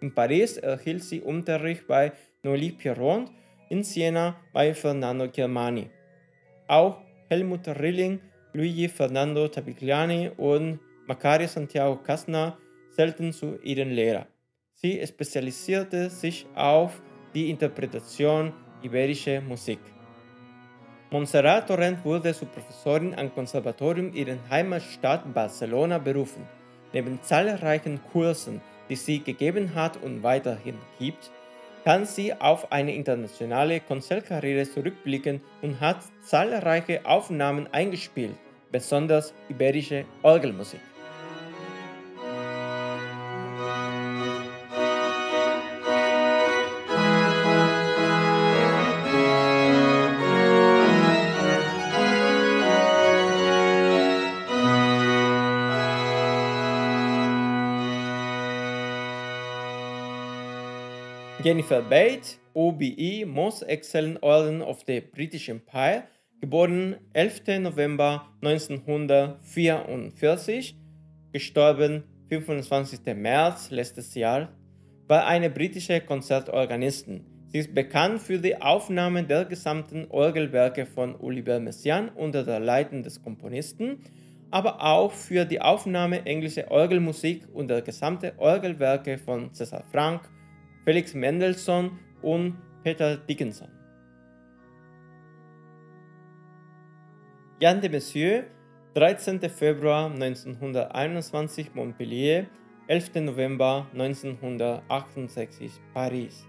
In 0.00 0.14
Paris 0.14 0.58
erhielt 0.58 1.02
sie 1.02 1.20
Unterricht 1.20 1.86
bei 1.86 2.12
Noli 2.42 2.72
Pierrot, 2.72 3.30
in 3.70 3.82
Siena 3.82 4.36
bei 4.52 4.74
Fernando 4.74 5.28
Germani. 5.28 5.88
Auch 6.68 6.98
Helmut 7.30 7.66
Rilling, 7.68 8.20
Luigi 8.52 8.88
Fernando 8.88 9.48
Tabigliani 9.48 10.30
und 10.36 10.78
Macari 11.06 11.46
Santiago 11.46 11.96
Casna 11.96 12.58
zählten 12.90 13.32
zu 13.32 13.58
ihren 13.62 13.90
Lehrern. 13.90 14.26
Sie 14.74 15.04
spezialisierte 15.06 16.10
sich 16.10 16.46
auf 16.54 17.00
die 17.34 17.48
Interpretation 17.48 18.52
iberischer 18.82 19.40
Musik. 19.40 19.78
Montserrat 21.12 21.66
Torrent 21.66 22.02
wurde 22.06 22.32
zur 22.32 22.48
Professorin 22.48 23.14
am 23.14 23.34
Konservatorium 23.34 24.14
ihrer 24.14 24.38
Heimatstadt 24.48 25.34
Barcelona 25.34 25.98
berufen. 25.98 26.48
Neben 26.94 27.20
zahlreichen 27.20 28.00
Kursen, 28.10 28.62
die 28.88 28.96
sie 28.96 29.18
gegeben 29.18 29.74
hat 29.74 30.02
und 30.02 30.22
weiterhin 30.22 30.78
gibt, 30.98 31.30
kann 31.84 32.06
sie 32.06 32.32
auf 32.32 32.72
eine 32.72 32.94
internationale 32.94 33.80
Konzertkarriere 33.80 34.66
zurückblicken 34.66 35.42
und 35.60 35.80
hat 35.80 35.98
zahlreiche 36.22 37.04
Aufnahmen 37.04 37.68
eingespielt, 37.72 38.36
besonders 38.70 39.34
iberische 39.50 40.06
Orgelmusik. 40.22 40.80
Jennifer 61.62 61.88
Bate, 61.88 62.38
OBE, 62.54 63.24
Most 63.24 63.62
Excellent 63.62 64.20
Order 64.20 64.66
of 64.66 64.82
the 64.84 65.00
British 65.00 65.48
Empire, 65.48 66.08
geboren 66.40 66.96
11. 67.12 67.60
November 67.60 68.26
1944, 68.42 70.74
gestorben 71.32 72.02
25. 72.30 73.14
März 73.14 73.70
letztes 73.70 74.12
Jahr, 74.16 74.48
war 75.06 75.24
eine 75.26 75.50
britische 75.50 76.00
Konzertorganistin. 76.00 77.24
Sie 77.52 77.58
ist 77.58 77.72
bekannt 77.72 78.20
für 78.20 78.40
die 78.40 78.60
Aufnahme 78.60 79.22
der 79.22 79.44
gesamten 79.44 80.08
Orgelwerke 80.10 80.84
von 80.84 81.14
Oliver 81.14 81.60
Messiaen 81.60 82.08
unter 82.08 82.42
der 82.42 82.58
Leitung 82.58 83.04
des 83.04 83.22
Komponisten, 83.22 84.00
aber 84.50 84.82
auch 84.82 85.12
für 85.12 85.44
die 85.44 85.60
Aufnahme 85.60 86.26
englischer 86.26 86.72
Orgelmusik 86.72 87.46
und 87.54 87.68
der 87.68 87.82
gesamten 87.82 88.32
Orgelwerke 88.38 89.16
von 89.16 89.52
César 89.52 89.84
Franck, 89.92 90.28
Felix 90.84 91.14
Mendelssohn 91.14 91.96
und 92.22 92.56
Peter 92.82 93.16
Dickinson. 93.16 93.68
Jan 97.60 97.80
de 97.80 97.88
Messieux, 97.88 98.42
13. 98.94 99.48
Februar 99.48 100.10
1921 100.10 101.72
Montpellier, 101.74 102.46
11. 102.88 103.14
November 103.20 103.86
1968 103.92 105.70
Paris. 105.94 106.44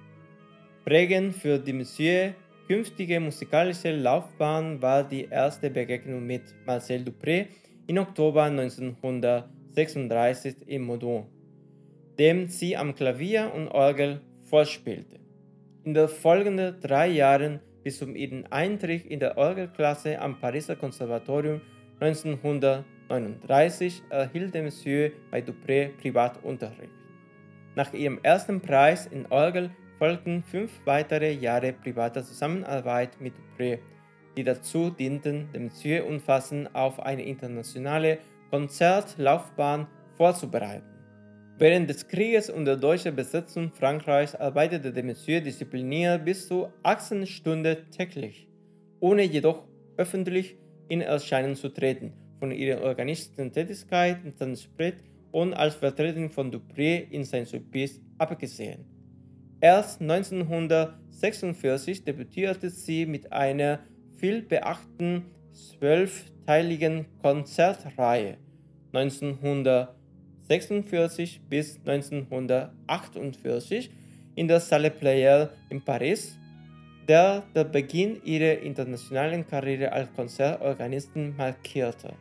Prägend 0.84 1.36
für 1.36 1.60
de 1.60 1.74
Messieurs 1.74 2.34
künftige 2.67 3.19
musikalische 3.19 3.96
Laufbahn 3.96 4.82
war 4.82 5.04
die 5.04 5.26
erste 5.26 5.69
Begegnung 5.69 6.26
mit 6.26 6.41
Marcel 6.65 7.04
Dupré 7.04 7.50
im 7.86 8.00
Oktober 8.00 8.46
1936 8.46 10.67
in 10.67 10.82
Modon 10.82 11.28
dem 12.19 12.47
sie 12.47 12.78
am 12.78 12.95
Klavier 12.95 13.52
und 13.54 13.69
Orgel 13.69 14.21
vorspielte. 14.43 15.19
In 15.84 15.93
den 15.93 16.08
folgenden 16.08 16.80
drei 16.80 17.08
Jahren 17.08 17.60
bis 17.84 17.99
zum 17.99 18.15
ihren 18.15 18.52
Eintritt 18.52 19.06
in 19.06 19.19
der 19.19 19.38
Orgelklasse 19.38 20.19
am 20.19 20.39
Pariser 20.39 20.76
Konservatorium 20.76 21.62
1939 21.99 24.04
erhielt 24.10 24.54
Monsieur 24.54 25.12
bei 25.32 25.41
Dupré 25.41 25.89
Privatunterricht. 26.02 26.91
Nach 27.76 27.93
ihrem 27.93 28.19
ersten 28.23 28.62
Preis 28.62 29.08
in 29.08 29.26
Orgel 29.28 29.71
folgten 29.97 30.43
fünf 30.43 30.71
weitere 30.86 31.34
Jahre 31.34 31.73
privater 31.73 32.23
Zusammenarbeit 32.23 33.19
mit 33.19 33.34
Dupré, 33.36 33.80
die 34.38 34.43
dazu 34.43 34.89
dienten, 34.89 35.49
Monsieur 35.58 36.06
umfassend 36.06 36.73
auf 36.73 36.99
eine 36.99 37.23
internationale 37.23 38.19
Konzertlaufbahn 38.49 39.88
vorzubereiten. 40.15 40.93
Während 41.60 41.88
des 41.88 42.08
Krieges 42.08 42.50
und 42.50 42.66
der 42.66 42.78
deutschen 42.78 43.16
Besetzung 43.16 43.72
Frankreichs 43.72 44.34
arbeitete 44.34 44.92
de 44.92 45.04
Monsieur 45.04 45.39
diszipliniert 45.39 46.26
bis 46.26 46.48
zu 46.48 46.70
18 46.82 47.28
Stunden 47.28 47.78
täglich, 47.92 48.48
ohne 49.00 49.22
jedoch 49.22 49.63
öffentlich 49.96 50.58
in 50.89 51.02
Erscheinung 51.02 51.56
zu 51.56 51.70
treten. 51.70 52.13
Von 52.39 52.52
ihrer 52.52 52.82
organistischen 52.82 53.54
Tätigkeit 53.54 54.26
in 54.26 54.34
Sanskrit 54.34 54.96
und 55.32 55.54
als 55.54 55.76
Vertretung 55.76 56.32
von 56.32 56.52
Dupré 56.52 57.08
in 57.12 57.24
Saint-Sulpice 57.24 58.02
abgesehen. 58.18 58.86
Erst 59.62 60.02
1946 60.02 62.04
debütierte 62.04 62.72
sie 62.72 63.06
mit 63.06 63.32
einer 63.32 63.80
vielbeachteten 64.18 65.26
zwölfteiligen 65.54 67.06
Konzertreihe. 67.22 68.38
1946 68.92 70.03
1946 70.50 71.42
bis 71.50 71.80
1948 71.86 73.90
in 74.36 74.48
der 74.48 74.60
Salle 74.60 74.92
Pleyel 74.92 75.50
in 75.70 75.82
Paris, 75.82 76.38
der 77.08 77.44
der 77.56 77.64
Beginn 77.64 78.22
ihrer 78.24 78.60
internationalen 78.60 79.48
Karriere 79.48 79.92
als 79.92 80.12
Konzertorganistin 80.14 81.36
markierte 81.38 82.14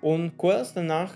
und 0.00 0.36
kurz 0.36 0.74
danach 0.74 1.14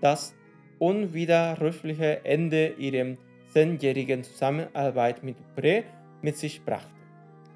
das 0.00 0.34
unwiderrufliche 0.78 2.24
Ende 2.24 2.74
ihrer 2.78 3.16
zehnjährigen 3.52 4.24
Zusammenarbeit 4.24 5.22
mit 5.22 5.36
Dupré 5.38 5.84
mit 6.22 6.36
sich 6.36 6.64
brachte. 6.64 6.88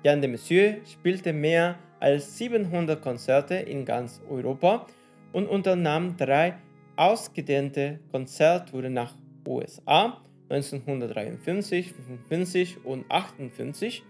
Jan 0.04 0.20
de 0.20 0.30
Monsieur 0.30 0.76
spielte 0.86 1.32
mehr 1.32 1.76
als 1.98 2.38
700 2.38 3.02
Konzerte 3.02 3.56
in 3.56 3.84
ganz 3.84 4.20
Europa 4.30 4.86
und 5.32 5.48
unternahm 5.48 6.16
drei 6.16 6.54
ausgedehnte 6.98 8.00
Konzerttouren 8.10 8.92
nach 8.92 9.14
USA 9.46 10.20
1953, 10.50 11.92
55 11.92 12.84
und 12.84 13.08
58. 13.10 14.04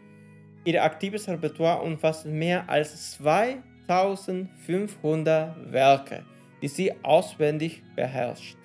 Ihr 0.64 0.82
aktives 0.82 1.28
Repertoire 1.28 1.82
umfasst 1.82 2.26
mehr 2.26 2.68
als 2.68 3.12
2500 3.12 5.72
Werke, 5.72 6.24
die 6.62 6.68
sie 6.68 6.92
auswendig 7.02 7.82
beherrschte. 7.94 8.58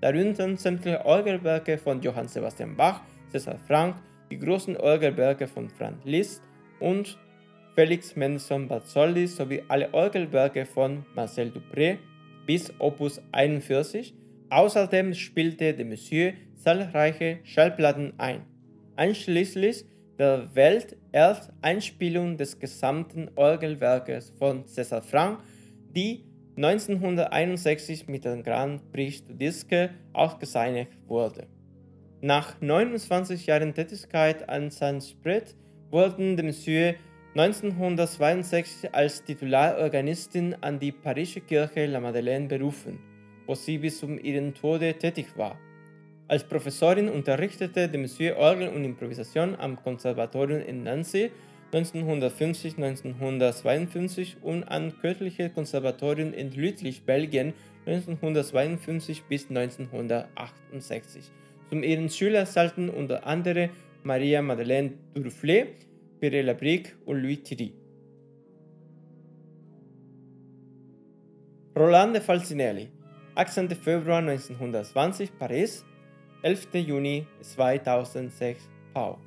Darunter 0.00 0.56
sämtliche 0.56 1.04
Orgelwerke 1.04 1.78
von 1.78 2.02
Johann 2.02 2.28
Sebastian 2.28 2.76
Bach, 2.76 3.02
César 3.32 3.58
Franck, 3.66 3.96
die 4.30 4.38
großen 4.38 4.76
Orgelwerke 4.76 5.46
von 5.46 5.68
Franz 5.68 6.04
Liszt 6.04 6.42
und 6.78 7.18
Felix 7.74 8.16
Mendelssohn 8.16 8.66
Bartholdy 8.66 9.26
sowie 9.26 9.62
alle 9.68 9.92
Orgelwerke 9.92 10.64
von 10.66 11.04
Marcel 11.14 11.52
Dupré 11.52 11.98
bis 12.50 12.72
Opus 12.80 13.22
41. 13.30 14.12
Außerdem 14.48 15.14
spielte 15.14 15.72
de 15.72 15.84
Monsieur 15.84 16.32
zahlreiche 16.56 17.38
Schallplatten 17.44 18.14
ein, 18.18 18.40
einschließlich 18.96 19.84
der 20.18 20.52
Weltersteinspielung 20.52 22.36
des 22.36 22.58
gesamten 22.58 23.30
Orgelwerkes 23.36 24.32
von 24.36 24.64
César 24.64 25.00
Franck, 25.00 25.44
die 25.94 26.24
1961 26.56 28.08
mit 28.08 28.24
dem 28.24 28.42
Grand 28.42 28.90
Prix 28.90 29.22
du 29.22 29.34
Disque 29.34 29.90
ausgezeichnet 30.12 30.88
wurde. 31.06 31.46
Nach 32.20 32.60
29 32.60 33.46
Jahren 33.46 33.74
Tätigkeit 33.74 34.48
an 34.48 34.70
Saint-Spret 34.72 35.54
wurden 35.92 36.36
de 36.36 36.46
Monsieur 36.46 36.94
1962 37.36 38.92
als 38.92 39.22
Titularorganistin 39.22 40.56
an 40.62 40.80
die 40.80 40.90
Parische 40.90 41.40
Kirche 41.40 41.86
La 41.86 42.00
Madeleine 42.00 42.48
berufen, 42.48 42.98
wo 43.46 43.54
sie 43.54 43.78
bis 43.78 44.00
zum 44.00 44.18
ihrem 44.18 44.52
Tode 44.52 44.94
tätig 44.94 45.26
war. 45.36 45.56
Als 46.26 46.42
Professorin 46.42 47.08
unterrichtete 47.08 47.88
de 47.88 48.00
Monsieur 48.00 48.36
Orgel 48.36 48.70
und 48.70 48.84
Improvisation 48.84 49.54
am 49.54 49.80
Konservatorium 49.80 50.60
in 50.60 50.82
Nancy 50.82 51.30
1950-1952 51.72 54.38
und 54.42 54.64
an 54.64 54.92
kirchliche 55.00 55.50
Konservatorien 55.50 56.32
in 56.32 56.50
Lüttich, 56.50 57.04
Belgien 57.04 57.52
1952 57.86 59.22
bis 59.28 59.48
1968. 59.48 61.30
Zum 61.68 61.84
ihren 61.84 62.10
Schüler 62.10 62.44
zählten 62.46 62.88
unter 62.88 63.24
anderem 63.24 63.70
Maria 64.02 64.42
Madeleine 64.42 64.94
Duruflé, 65.14 65.66
Pierre 66.20 66.42
Labrique 66.42 66.94
und 67.06 67.22
Louis 67.22 67.42
Thierry. 67.42 67.72
Roland 71.74 72.12
de 72.12 72.20
Falcinelli, 72.20 72.90
18. 73.34 73.70
Februar 73.70 74.18
1920, 74.18 75.38
Paris, 75.38 75.82
11. 76.42 76.74
Juni 76.74 77.26
2006, 77.40 78.68
Pau. 78.92 79.18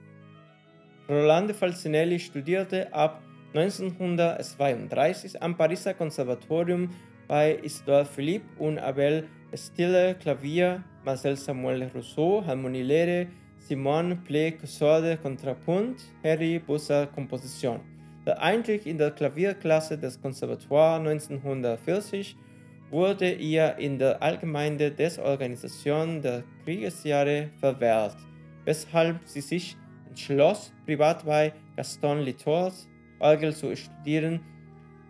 Roland 1.10 1.48
de 1.48 1.56
Falcinelli 1.56 2.20
studierte 2.20 2.94
ab 2.94 3.24
1932 3.56 5.42
am 5.42 5.58
Pariser 5.58 5.96
Konservatorium 5.96 6.90
bei 7.28 7.58
Isidore 7.64 8.06
Philippe 8.06 8.46
und 8.60 8.78
Abel 8.78 9.28
Stille 9.56 10.16
Klavier, 10.16 10.84
Marcel 11.04 11.38
Samuel 11.38 11.90
Rousseau 11.94 12.44
Harmonielehre, 12.46 13.28
Simon 13.66 14.18
Plé 14.26 14.58
Corde 14.78 15.18
Kontrapunkt, 15.18 16.02
Harry 16.22 16.60
Busser 16.60 17.08
Komposition. 17.08 17.80
Der 18.26 18.42
Eintritt 18.42 18.86
in 18.86 18.98
der 18.98 19.12
Klavierklasse 19.12 19.98
des 19.98 20.22
Konservatoires 20.22 21.00
1940 21.00 22.36
wurde 22.92 23.32
ihr 23.32 23.78
in 23.78 23.98
der 23.98 24.22
Allgemeine 24.22 24.92
Desorganisation 24.92 26.22
der 26.22 26.44
Kriegsjahre 26.66 27.52
verwehrt, 27.62 28.18
weshalb 28.66 29.22
sie 29.24 29.40
sich 29.40 29.78
entschloss, 30.10 30.74
privat 30.86 31.26
bei 31.26 31.54
Gaston 31.78 32.20
Litors 32.20 32.90
Orgel 33.20 33.56
zu 33.56 33.74
studieren, 33.78 34.42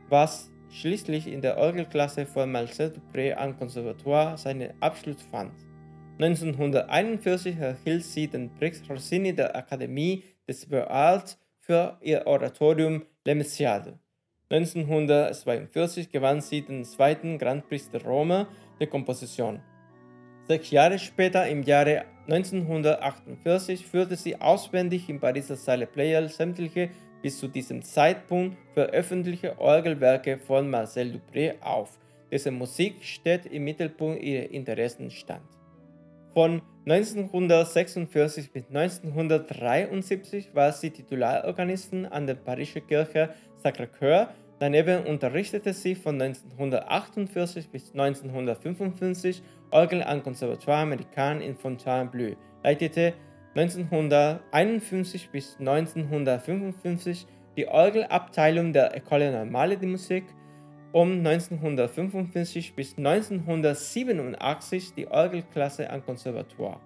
was 0.10 0.52
schließlich 0.70 1.26
in 1.26 1.42
der 1.42 1.58
Orgelklasse 1.58 2.28
von 2.28 2.52
Marcel 2.52 2.94
Dupré 2.94 3.34
am 3.34 3.58
Konservatoire 3.58 4.38
seinen 4.38 4.74
Abschluss 4.80 5.24
fand. 5.32 5.54
1941 6.20 7.58
erhielt 7.58 8.04
sie 8.04 8.28
den 8.28 8.54
Prix 8.54 8.82
Rossini 8.88 9.34
der 9.34 9.56
Akademie 9.56 10.24
des 10.48 10.68
Beaux-Arts 10.68 11.40
für 11.60 11.98
ihr 12.02 12.28
Oratorium 12.28 13.04
Le 13.26 13.34
Messiade. 13.36 13.98
1942 14.50 16.12
gewann 16.12 16.40
sie 16.40 16.62
den 16.62 16.86
zweiten 16.86 17.40
Grand 17.40 17.68
Prix 17.68 17.90
de 17.90 18.04
Rome 18.04 18.48
der 18.80 18.88
Komposition. 18.88 19.60
Sechs 20.48 20.70
Jahre 20.70 21.00
später, 21.00 21.48
im 21.48 21.64
Jahre 21.64 22.06
1948, 22.28 23.88
führte 23.88 24.16
sie 24.16 24.40
auswendig 24.40 25.10
im 25.10 25.20
Pariser 25.20 25.56
Salle 25.56 25.88
Pleyel 25.88 26.30
sämtliche 26.30 26.92
bis 27.24 27.40
zu 27.40 27.48
diesem 27.48 27.82
Zeitpunkt 27.82 28.58
veröffentlichte 28.74 29.58
Orgelwerke 29.58 30.38
von 30.38 30.70
Marcel 30.70 31.14
Dupré 31.14 31.60
auf, 31.62 31.98
dessen 32.30 32.56
Musik 32.56 33.04
stets 33.04 33.48
im 33.48 33.64
Mittelpunkt 33.64 34.22
ihrer 34.22 34.52
Interessen 34.52 35.10
stand. 35.10 35.63
Von 36.34 36.62
1946 36.86 38.52
bis 38.52 38.68
1973 38.68 40.54
war 40.54 40.72
sie 40.72 40.90
Titularorganistin 40.90 42.06
an 42.06 42.28
der 42.28 42.36
Pariser 42.36 42.82
Kirche 42.82 43.30
Sacré-Cœur 43.64 44.30
Daneben 44.64 45.06
unterrichtete 45.06 45.74
sie 45.74 45.94
von 45.94 46.22
1948 46.22 47.70
bis 47.70 47.92
1955 47.92 49.42
Orgel 49.72 50.04
am 50.04 50.24
Conservatoire 50.24 50.84
Américain 50.84 51.42
in 51.42 51.58
Fontainebleau, 51.58 52.38
leitete 52.64 53.14
1951 53.56 55.32
bis 55.32 55.58
1955 55.60 57.28
die 57.58 57.68
Orgelabteilung 57.68 58.72
der 58.72 58.96
École 58.96 59.32
Normale 59.32 59.78
de 59.78 59.90
Musique, 59.90 60.34
um 60.94 61.18
1955 61.26 62.76
bis 62.76 62.98
1987 62.98 64.94
die 64.96 65.08
Orgelklasse 65.08 65.90
am 65.90 66.06
Conservatoire. 66.06 66.80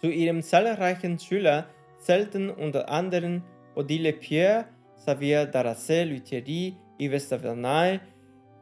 Zu 0.00 0.08
ihren 0.08 0.42
zahlreichen 0.42 1.18
Schülern 1.18 1.64
zählten 1.98 2.50
unter 2.50 2.88
anderem 2.88 3.42
Odile 3.76 4.12
Pierre, 4.12 4.64
Xavier 4.96 5.46
Daracet, 5.46 6.08
Louis 6.08 6.24
Thierry, 6.24 6.74
Yves 6.98 7.28
Tavernaille, 7.28 8.00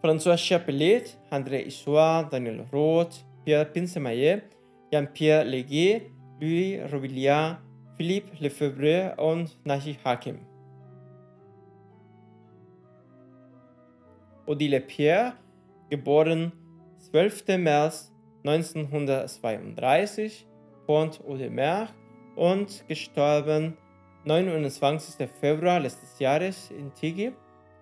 François 0.02 0.36
Chapelet, 0.36 1.16
André 1.30 1.64
Issoir, 1.64 2.28
Daniel 2.28 2.66
Roth, 2.72 3.24
Pierre 3.44 3.66
Pinsemaillet, 3.66 4.42
Jean-Pierre 4.92 5.44
Leguet, 5.44 6.10
Louis 6.40 6.80
Robiliard, 6.92 7.58
Philippe 7.96 8.32
Lefebvre 8.40 9.14
und 9.16 9.56
Nahi 9.64 9.96
Hakim. 10.04 10.51
Odile 14.46 14.80
Pierre, 14.80 15.34
geboren 15.90 16.52
12. 16.98 17.58
März 17.58 18.12
1932, 18.44 20.46
Pont-Audemer 20.86 21.88
und 22.34 22.84
gestorben 22.88 23.76
29. 24.24 25.28
Februar 25.40 25.78
letztes 25.78 26.18
Jahres 26.18 26.70
in 26.70 26.92
Tigib, 26.94 27.34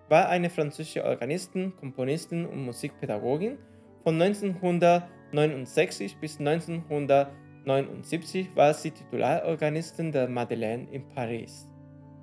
war 0.09 0.29
eine 0.29 0.49
französische 0.49 1.03
Organistin, 1.03 1.75
Komponistin 1.77 2.45
und 2.45 2.65
Musikpädagogin. 2.65 3.57
Von 4.03 4.21
1969 4.21 6.17
bis 6.17 6.39
1979 6.39 8.49
war 8.55 8.73
sie 8.73 8.91
Titularorganistin 8.91 10.11
der 10.11 10.27
Madeleine 10.27 10.87
in 10.91 11.07
Paris. 11.07 11.69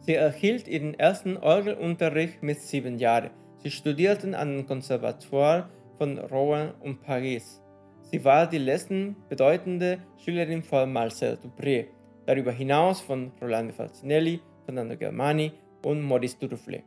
Sie 0.01 0.15
erhielt 0.15 0.69
ihren 0.69 0.95
ersten 0.95 1.39
Orgelunterricht 1.39 2.43
mit 2.43 2.61
sieben 2.61 2.99
Jahren. 2.99 3.31
Sie 3.69 3.73
studierten 3.73 4.35
an 4.35 4.57
dem 4.57 4.67
Konservatoire 4.67 5.69
von 5.99 6.17
Rouen 6.17 6.73
und 6.81 7.03
Paris. 7.03 7.61
Sie 8.01 8.25
war 8.25 8.47
die 8.49 8.57
letzte 8.57 9.15
bedeutende 9.29 9.99
Schülerin 10.17 10.63
von 10.63 10.91
Marcel 10.91 11.37
Dupré, 11.37 11.89
darüber 12.25 12.51
hinaus 12.51 13.03
von 13.03 13.31
Rolando 13.43 13.75
Falcinelli, 13.75 14.41
Fernando 14.65 14.97
Germani 14.97 15.53
und 15.85 16.01
Maurice 16.01 16.39
Duruflé. 16.41 16.83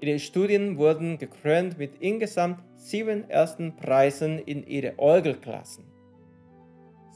Ihre 0.00 0.18
Studien 0.18 0.76
wurden 0.76 1.16
gekrönt 1.16 1.78
mit 1.78 1.92
insgesamt 2.00 2.58
sieben 2.74 3.30
ersten 3.30 3.76
Preisen 3.76 4.40
in 4.40 4.66
ihre 4.66 4.98
Orgelklassen. 4.98 5.84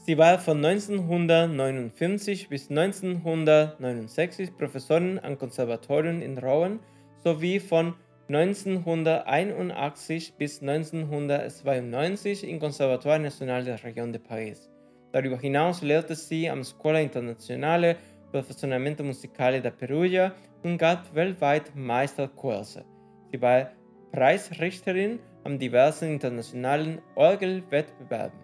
Sie 0.05 0.17
war 0.17 0.39
von 0.39 0.63
1959 0.63 2.47
bis 2.47 2.69
1969 2.69 4.55
Professorin 4.55 5.19
am 5.21 5.37
Konservatorium 5.37 6.21
in 6.21 6.37
Rouen 6.37 6.79
sowie 7.25 7.59
von 7.59 7.95
1981 8.33 10.35
bis 10.37 10.61
1992 10.61 12.47
im 12.47 12.59
Conservatoire 12.59 13.19
National 13.19 13.65
der 13.65 13.83
Region 13.83 14.13
de 14.13 14.21
Paris. 14.21 14.69
Darüber 15.11 15.37
hinaus 15.37 15.81
lehrte 15.81 16.15
sie 16.15 16.49
am 16.49 16.63
Scuola 16.63 17.01
Internazionale 17.01 17.97
Perfezionamento 18.31 19.03
Musicale 19.03 19.61
da 19.61 19.69
Perugia 19.69 20.33
und 20.63 20.77
gab 20.77 21.13
weltweit 21.13 21.75
Meisterkurse. 21.75 22.85
Sie 23.33 23.41
war 23.41 23.71
Preisrichterin 24.13 25.19
an 25.43 25.59
diversen 25.59 26.13
internationalen 26.13 27.01
Orgelwettbewerben. 27.15 28.39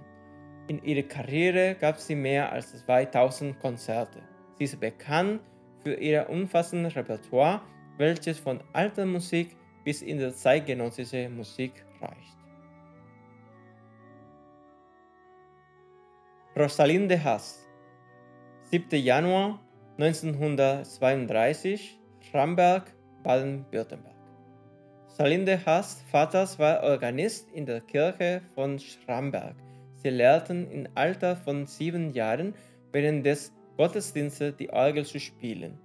In 0.68 0.84
ihrer 0.84 1.08
Karriere 1.08 1.78
gab 1.80 1.98
sie 1.98 2.16
mehr 2.16 2.52
als 2.52 2.76
2000 2.86 3.58
Konzerte. 3.58 4.20
Sie 4.58 4.66
ist 4.66 4.82
bekannt 4.82 5.40
für 5.82 5.94
ihr 5.94 6.30
umfassendes 6.30 6.98
Repertoire, 6.98 7.62
welches 7.98 8.38
von 8.38 8.60
alter 8.74 9.06
Musik 9.06 9.56
bis 9.88 10.02
in 10.02 10.18
die 10.18 10.34
zeitgenössische 10.34 11.30
Musik 11.30 11.72
reicht. 12.02 12.38
Rosalinde 16.60 17.24
Haas 17.24 17.66
7. 18.64 19.02
Januar 19.02 19.62
1932 19.98 21.98
Schramberg, 22.20 22.94
Baden-Württemberg 23.24 24.18
Rosalinde 25.06 25.66
Haas 25.66 26.04
Vaters 26.12 26.60
war 26.60 26.84
Organist 26.84 27.50
in 27.54 27.66
der 27.66 27.80
Kirche 27.80 28.42
von 28.56 28.80
Schramberg. 28.80 29.56
Sie 30.04 30.10
lernten 30.10 30.70
im 30.70 30.90
Alter 30.96 31.38
von 31.38 31.66
sieben 31.66 32.12
Jahren 32.12 32.56
während 32.92 33.26
des 33.26 33.54
Gottesdienstes 33.78 34.58
die 34.58 34.70
Orgel 34.70 35.06
zu 35.06 35.22
spielen. 35.22 35.80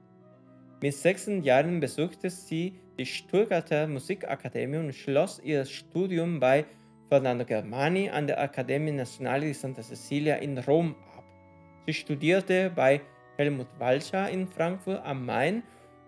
Mit 0.83 0.95
sechs 0.95 1.29
Jahren 1.29 1.79
besuchte 1.79 2.29
sie 2.29 2.82
die 2.99 3.07
Stuttgarter 3.07 3.87
Musikakademie 3.87 4.79
und 4.79 4.95
schloss 4.95 5.41
ihr 5.43 5.65
Studium 5.65 6.41
bei 6.41 6.65
Fernando 7.09 7.45
Germani 7.45 8.11
an 8.11 8.27
der 8.27 8.41
Accademia 8.41 8.93
Nazionale 8.93 9.47
di 9.47 9.53
Santa 9.55 9.83
Cecilia 9.83 10.37
in 10.37 10.59
Rom 10.59 10.95
ab. 11.17 11.25
Sie 11.87 11.95
studierte 11.95 12.71
bei 12.75 13.01
Helmut 13.37 13.69
Walcher 13.79 14.31
in 14.31 14.47
Frankfurt 14.47 15.05
am 15.05 15.25
Main 15.25 15.63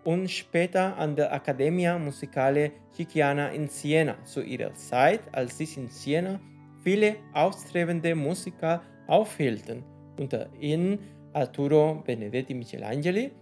und 0.05 0.31
später 0.31 0.97
an 0.99 1.17
der 1.17 1.33
Accademia 1.33 1.99
Musicale 1.99 2.73
Chichiana 2.95 3.49
in 3.49 3.69
Siena. 3.69 4.17
Zu 4.25 4.43
ihrer 4.43 4.75
Zeit, 4.75 5.21
als 5.33 5.59
sich 5.59 5.77
in 5.77 5.89
Siena 5.89 6.39
viele 6.83 7.17
aufstrebende 7.33 8.15
Musiker 8.15 8.83
aufhielten, 9.07 9.83
unter 10.19 10.49
ihnen 10.61 10.99
Arturo 11.33 12.03
Benedetti 12.07 12.55
Michelangeli, 12.55 13.33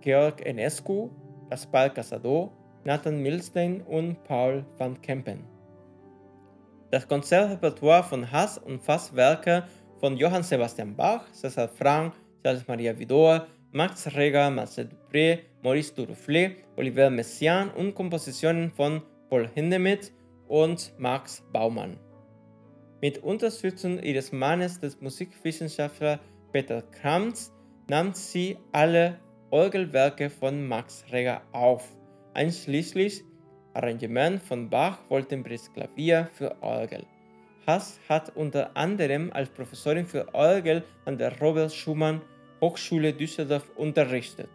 Georg 0.00 0.44
Enescu, 0.46 1.10
Gaspar 1.50 1.90
Casado, 1.90 2.52
Nathan 2.84 3.22
Milstein 3.22 3.82
und 3.82 4.22
Paul 4.24 4.64
van 4.76 5.00
Kempen. 5.00 5.44
Das 6.90 7.06
Konzertrepertoire 7.06 8.02
von 8.02 8.30
Haas 8.30 8.58
umfasst 8.58 9.14
Werke 9.14 9.64
von 10.00 10.16
Johann 10.16 10.42
Sebastian 10.42 10.96
Bach, 10.96 11.24
César 11.32 11.68
Franck, 11.68 12.14
Charles 12.42 12.66
Maria 12.66 12.98
Vidor, 12.98 13.46
Max 13.72 14.06
Reger, 14.14 14.50
Marcel 14.50 14.88
Dupré, 14.88 15.40
Maurice 15.62 15.92
Duruflé, 15.94 16.56
Oliver 16.76 17.10
Messiaen 17.10 17.70
und 17.70 17.94
Kompositionen 17.94 18.70
von 18.70 19.02
Paul 19.28 19.48
Hindemith 19.54 20.12
und 20.46 20.92
Max 20.98 21.42
Baumann. 21.52 21.98
Mit 23.02 23.18
Unterstützung 23.18 24.02
ihres 24.02 24.32
Mannes, 24.32 24.80
des 24.80 25.00
Musikwissenschaftlers 25.00 26.20
Peter 26.52 26.82
Kramz, 26.82 27.52
nahm 27.88 28.14
sie 28.14 28.56
alle 28.72 29.18
Orgelwerke 29.50 30.28
von 30.28 30.66
Max 30.68 31.04
Reger 31.10 31.40
auf, 31.52 31.88
einschließlich 32.34 33.24
Arrangement 33.72 34.42
von 34.42 34.68
Bach, 34.68 34.98
Woltenbritts 35.08 35.72
Klavier 35.72 36.28
für 36.34 36.54
Orgel. 36.60 37.06
Haas 37.66 37.98
hat 38.08 38.34
unter 38.36 38.76
anderem 38.76 39.32
als 39.32 39.48
Professorin 39.48 40.06
für 40.06 40.34
Orgel 40.34 40.84
an 41.06 41.16
der 41.16 41.38
Robert 41.40 41.72
Schumann 41.72 42.20
Hochschule 42.60 43.12
Düsseldorf 43.12 43.70
unterrichtet. 43.76 44.50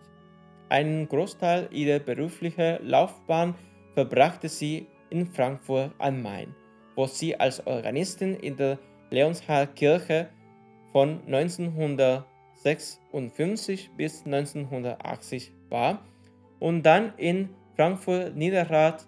Einen 0.69 1.07
Großteil 1.07 1.69
ihrer 1.71 1.99
beruflichen 1.99 2.77
Laufbahn 2.87 3.55
verbrachte 3.95 4.49
sie 4.49 4.87
in 5.09 5.25
Frankfurt 5.25 5.91
am 5.97 6.21
Main, 6.21 6.53
wo 6.95 7.07
sie 7.07 7.39
als 7.39 7.65
Organistin 7.65 8.35
in 8.35 8.57
der 8.57 8.77
Leonshardkirche 9.09 10.29
von 10.91 11.21
1956 12.65 13.91
bis 13.97 14.25
1980 14.25 15.51
war 15.69 16.05
und 16.59 16.83
dann 16.83 17.13
in 17.17 17.49
Frankfurt-Niederrad 17.75 19.05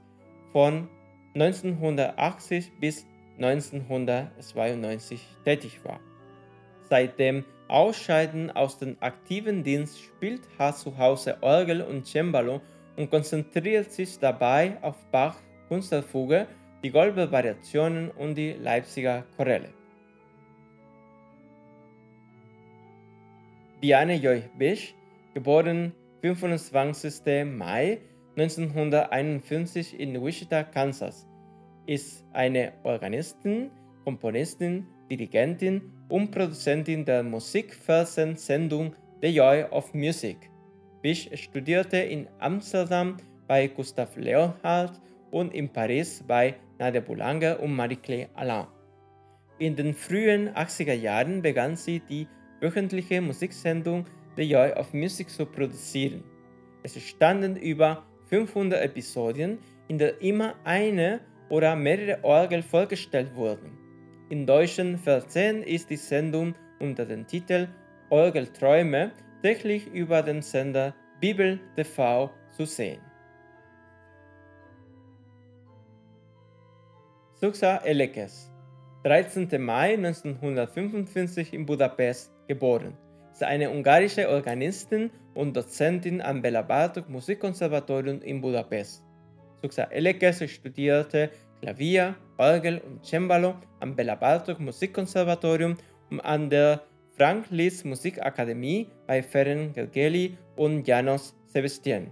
von 0.51 0.89
1980 1.35 2.71
bis 2.79 3.05
1992 3.37 5.27
tätig 5.43 5.79
war. 5.83 5.99
Seit 6.89 7.19
dem 7.19 7.43
Ausscheiden 7.67 8.51
aus 8.51 8.77
dem 8.77 8.97
aktiven 8.99 9.63
Dienst 9.63 9.99
spielt 9.99 10.41
Haas 10.59 10.81
zu 10.81 10.97
Hause 10.97 11.37
Orgel 11.41 11.81
und 11.81 12.05
Cembalo 12.05 12.61
und 12.95 13.09
konzentriert 13.09 13.91
sich 13.91 14.19
dabei 14.19 14.77
auf 14.81 14.95
Bach, 15.11 15.37
Kunstfuge, 15.67 16.47
die 16.83 16.91
Goldberg-Variationen 16.91 18.11
und 18.11 18.35
die 18.35 18.53
Leipziger 18.53 19.25
Choräle. 19.35 19.74
Diane 23.83 24.15
Joy 24.15 24.41
Bisch, 24.57 24.95
geboren 25.33 25.91
25. 26.21 27.45
Mai 27.45 27.99
1951 28.37 29.99
in 29.99 30.23
Wichita, 30.23 30.63
Kansas, 30.63 31.27
ist 31.85 32.25
eine 32.31 32.71
Organistin, 32.83 33.69
Komponistin, 34.05 34.87
Dirigentin 35.11 35.91
und 36.07 36.31
Produzentin 36.31 37.03
der 37.03 37.21
Musikfernsehsendung 37.21 38.95
The 39.21 39.27
Joy 39.27 39.63
of 39.63 39.93
Music. 39.93 40.49
Bisch 41.01 41.29
studierte 41.33 41.97
in 41.97 42.29
Amsterdam 42.39 43.17
bei 43.45 43.67
Gustav 43.67 44.15
Leonhardt 44.15 45.01
und 45.31 45.53
in 45.53 45.67
Paris 45.67 46.23
bei 46.25 46.55
Nadia 46.79 47.01
Boulanger 47.01 47.59
und 47.59 47.75
Marie-Claire 47.75 48.29
Alain. 48.35 48.67
In 49.59 49.75
den 49.75 49.93
frühen 49.93 50.49
80er 50.49 50.93
Jahren 50.93 51.41
begann 51.41 51.75
sie 51.75 51.99
die 51.99 52.27
wöchentliche 52.61 53.21
Musiksendung 53.21 54.05
The 54.35 54.43
Joy 54.43 54.71
of 54.73 54.93
Music 54.93 55.29
zu 55.29 55.45
produzieren. 55.45 56.23
Es 56.83 57.01
standen 57.01 57.55
über 57.55 58.03
500 58.29 58.81
Episoden, 58.81 59.59
in 59.87 59.97
der 59.97 60.21
immer 60.21 60.55
eine 60.63 61.21
oder 61.49 61.75
mehrere 61.75 62.23
Orgel 62.23 62.61
vorgestellt 62.63 63.35
wurden. 63.35 63.77
In 64.29 64.45
deutschen 64.45 64.97
Fernsehen 64.97 65.63
ist 65.63 65.89
die 65.89 65.97
Sendung 65.97 66.55
unter 66.79 67.05
dem 67.05 67.27
Titel 67.27 67.67
Orgelträume 68.09 69.11
täglich 69.41 69.87
über 69.87 70.21
den 70.21 70.41
Sender 70.41 70.95
Bibel 71.19 71.59
TV 71.75 72.31
zu 72.51 72.65
sehen. 72.65 73.01
Suxa 77.33 77.77
Elekes, 77.83 78.51
13. 79.05 79.61
Mai 79.61 79.93
1955 79.93 81.53
in 81.53 81.63
Budapest 81.63 82.31
geboren, 82.47 82.97
ist 83.31 83.43
eine 83.43 83.69
ungarische 83.69 84.27
Organistin 84.27 85.11
und 85.35 85.55
Dozentin 85.55 86.23
am 86.23 86.41
Bela 86.41 86.63
Bartok 86.63 87.07
Musikkonservatorium 87.07 88.23
in 88.23 88.41
Budapest. 88.41 89.03
Suxa 89.61 89.83
Elekes 89.91 90.49
studierte 90.49 91.29
Klavier, 91.61 92.15
Orgel 92.39 92.79
und 92.79 93.05
Cembalo 93.05 93.53
am 93.79 93.95
Bela 93.95 94.15
Bartok 94.15 94.59
Musikkonservatorium 94.59 95.77
und 96.09 96.19
an 96.21 96.49
der 96.49 96.81
Frank 97.15 97.45
Liszt 97.51 97.85
Musikakademie 97.85 98.87
bei 99.05 99.21
Ferenc 99.21 99.75
Gergely 99.75 100.35
und 100.55 100.87
Janos 100.87 101.35
Sebastian. 101.45 102.11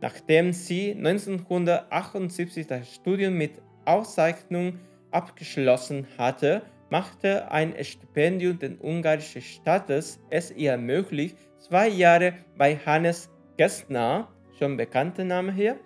Nachdem 0.00 0.54
sie 0.54 0.92
1978 0.92 2.66
das 2.66 2.94
Studium 2.94 3.34
mit 3.34 3.60
Auszeichnung 3.84 4.78
abgeschlossen 5.10 6.06
hatte, 6.18 6.62
machte 6.90 7.50
ein 7.50 7.74
Stipendium 7.82 8.58
des 8.58 8.72
ungarischen 8.80 9.42
Staates 9.42 10.20
es 10.30 10.50
ihr 10.50 10.72
ermöglicht, 10.72 11.36
zwei 11.58 11.88
Jahre 11.88 12.34
bei 12.56 12.76
Hannes 12.76 13.30
Gestner, 13.56 14.28
schon 14.58 14.76
bekannter 14.76 15.24
Name 15.24 15.52
hier, 15.52 15.76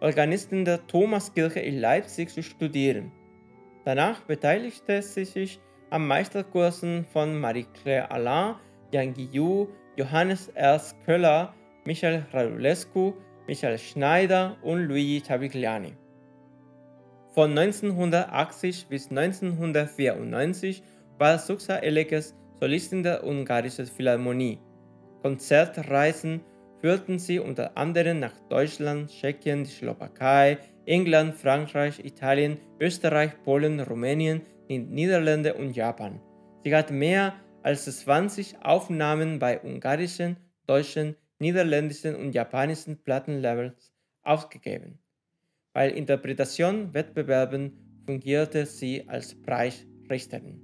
Organisten 0.00 0.64
der 0.64 0.86
Thomaskirche 0.86 1.60
in 1.60 1.78
Leipzig 1.78 2.30
zu 2.30 2.42
studieren. 2.42 3.12
Danach 3.84 4.22
beteiligte 4.22 5.02
sie 5.02 5.24
sich 5.24 5.60
an 5.90 6.06
Meisterkursen 6.06 7.04
von 7.12 7.38
Marie-Claire 7.38 8.10
Alain, 8.10 8.56
Jan 8.92 9.12
Guillou, 9.14 9.68
Johannes 9.96 10.48
Ernst 10.54 10.96
Köller, 11.04 11.54
Michael 11.84 12.24
Radulescu, 12.32 13.14
Michael 13.46 13.78
Schneider 13.78 14.56
und 14.62 14.84
Luigi 14.84 15.20
Tavigliani. 15.20 15.92
Von 17.32 17.56
1980 17.56 18.88
bis 18.88 19.08
1994 19.10 20.82
war 21.16 21.38
Suxa 21.38 21.76
Elekes 21.76 22.34
Solistin 22.58 23.04
der 23.04 23.24
ungarischen 23.24 23.86
Philharmonie. 23.86 24.58
Konzertreisen 25.22 26.40
führten 26.80 27.20
sie 27.20 27.38
unter 27.38 27.76
anderem 27.76 28.18
nach 28.18 28.34
Deutschland, 28.48 29.10
Tschechien, 29.10 29.62
die 29.62 29.70
Slowakei, 29.70 30.58
England, 30.86 31.36
Frankreich, 31.36 32.04
Italien, 32.04 32.58
Österreich, 32.80 33.30
Polen, 33.44 33.78
Rumänien, 33.78 34.42
die 34.68 34.78
Niederlande 34.78 35.54
und 35.54 35.76
Japan. 35.76 36.20
Sie 36.64 36.74
hat 36.74 36.90
mehr 36.90 37.34
als 37.62 37.84
20 37.84 38.64
Aufnahmen 38.64 39.38
bei 39.38 39.60
ungarischen, 39.60 40.36
deutschen, 40.66 41.14
niederländischen 41.38 42.16
und 42.16 42.32
japanischen 42.32 43.02
Plattenlabels 43.04 43.92
ausgegeben. 44.22 44.98
Bei 45.72 45.90
Interpretation-Wettbewerben 45.90 48.02
fungierte 48.04 48.66
sie 48.66 49.08
als 49.08 49.40
Preisrichterin. 49.40 50.60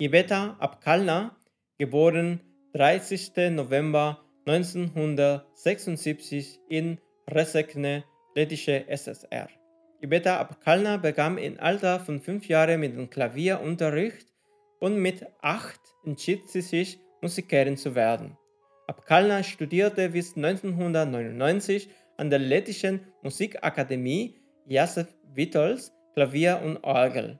Iveta 0.00 0.56
Abkalna, 0.60 1.36
geboren 1.76 2.40
30. 2.74 3.32
November 3.50 4.24
1976 4.46 6.60
in 6.68 7.00
Resekne, 7.28 8.04
lettische 8.36 8.88
SSR. 8.88 9.48
Iveta 10.00 10.38
Abkalna 10.38 10.98
bekam 10.98 11.36
im 11.36 11.58
Alter 11.58 11.98
von 11.98 12.20
fünf 12.20 12.46
Jahren 12.46 12.78
mit 12.78 12.96
dem 12.96 13.10
Klavierunterricht 13.10 14.28
und 14.78 14.98
mit 14.98 15.26
acht 15.40 15.80
entschied 16.04 16.48
sie 16.48 16.60
sich, 16.60 17.00
Musikerin 17.20 17.76
zu 17.76 17.96
werden. 17.96 18.38
Abkalna 18.88 19.42
studierte 19.42 20.08
bis 20.08 20.34
1999 20.34 21.90
an 22.16 22.30
der 22.30 22.38
lettischen 22.38 23.00
Musikakademie 23.22 24.34
Josef 24.66 25.14
Witols 25.34 25.92
Klavier 26.14 26.62
und 26.64 26.82
Orgel. 26.82 27.38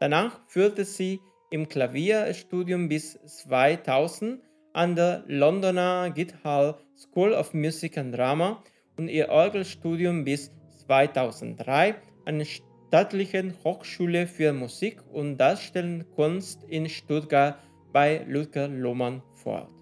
Danach 0.00 0.40
führte 0.48 0.84
sie 0.84 1.20
im 1.50 1.68
Klavierstudium 1.68 2.88
bis 2.88 3.20
2000 3.24 4.42
an 4.72 4.96
der 4.96 5.22
Londoner 5.28 6.10
Guildhall 6.10 6.74
School 6.96 7.34
of 7.34 7.54
Music 7.54 7.96
and 7.96 8.16
Drama 8.16 8.60
und 8.96 9.06
ihr 9.06 9.28
Orgelstudium 9.28 10.24
bis 10.24 10.50
2003 10.86 11.94
an 12.24 12.38
der 12.38 12.46
Staatlichen 12.46 13.54
Hochschule 13.62 14.26
für 14.26 14.52
Musik 14.52 14.98
und 15.12 15.36
Darstellende 15.38 16.04
Kunst 16.04 16.64
in 16.64 16.88
Stuttgart 16.88 17.58
bei 17.92 18.24
Ludger 18.26 18.66
Lohmann 18.66 19.22
fort. 19.34 19.77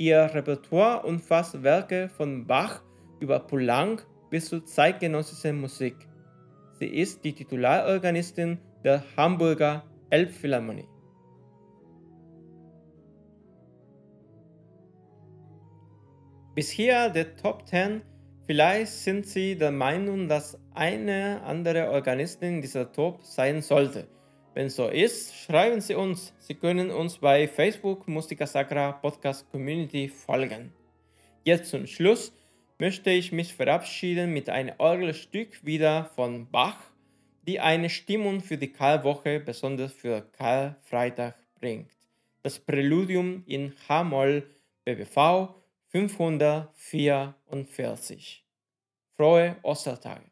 Ihr 0.00 0.30
Repertoire 0.32 1.02
umfasst 1.02 1.62
Werke 1.62 2.08
von 2.08 2.46
Bach 2.46 2.80
über 3.20 3.38
Poulenc 3.38 4.06
bis 4.30 4.46
zur 4.46 4.64
zeitgenössischen 4.64 5.60
Musik. 5.60 5.94
Sie 6.78 6.86
ist 6.86 7.22
die 7.22 7.34
Titularorganistin 7.34 8.56
der 8.82 9.04
Hamburger 9.14 9.84
Elbphilharmonie. 10.08 10.88
Bis 16.54 16.70
hier 16.70 17.10
der 17.10 17.36
Top 17.36 17.66
10. 17.66 18.00
Vielleicht 18.46 18.92
sind 18.92 19.26
Sie 19.26 19.54
der 19.54 19.70
Meinung, 19.70 20.28
dass 20.28 20.58
eine 20.72 21.42
andere 21.42 21.90
Organistin 21.90 22.62
dieser 22.62 22.90
Top 22.90 23.22
sein 23.22 23.60
sollte. 23.60 24.08
Wenn 24.54 24.68
so 24.68 24.88
ist, 24.88 25.36
schreiben 25.36 25.80
Sie 25.80 25.94
uns. 25.94 26.32
Sie 26.38 26.54
können 26.54 26.90
uns 26.90 27.18
bei 27.18 27.46
Facebook 27.46 28.08
Musika 28.08 28.46
Sacra 28.46 28.92
Podcast 28.92 29.50
Community 29.50 30.08
folgen. 30.08 30.72
Jetzt 31.44 31.70
zum 31.70 31.86
Schluss 31.86 32.32
möchte 32.78 33.10
ich 33.10 33.32
mich 33.32 33.54
verabschieden 33.54 34.32
mit 34.32 34.48
einem 34.48 34.74
Orgelstück 34.78 35.64
wieder 35.64 36.10
von 36.16 36.50
Bach 36.50 36.90
die 37.46 37.60
eine 37.60 37.90
Stimmung 37.90 38.40
für 38.40 38.56
die 38.58 38.72
Karlwoche, 38.72 39.38
besonders 39.40 39.92
für 39.92 40.22
Karlfreitag, 40.38 41.34
bringt. 41.58 41.90
Das 42.42 42.60
Präludium 42.60 43.42
in 43.46 43.74
H-Moll 43.88 44.48
BBV 44.84 45.54
544. 45.88 48.44
Frohe 49.16 49.56
Ostertage! 49.62 50.29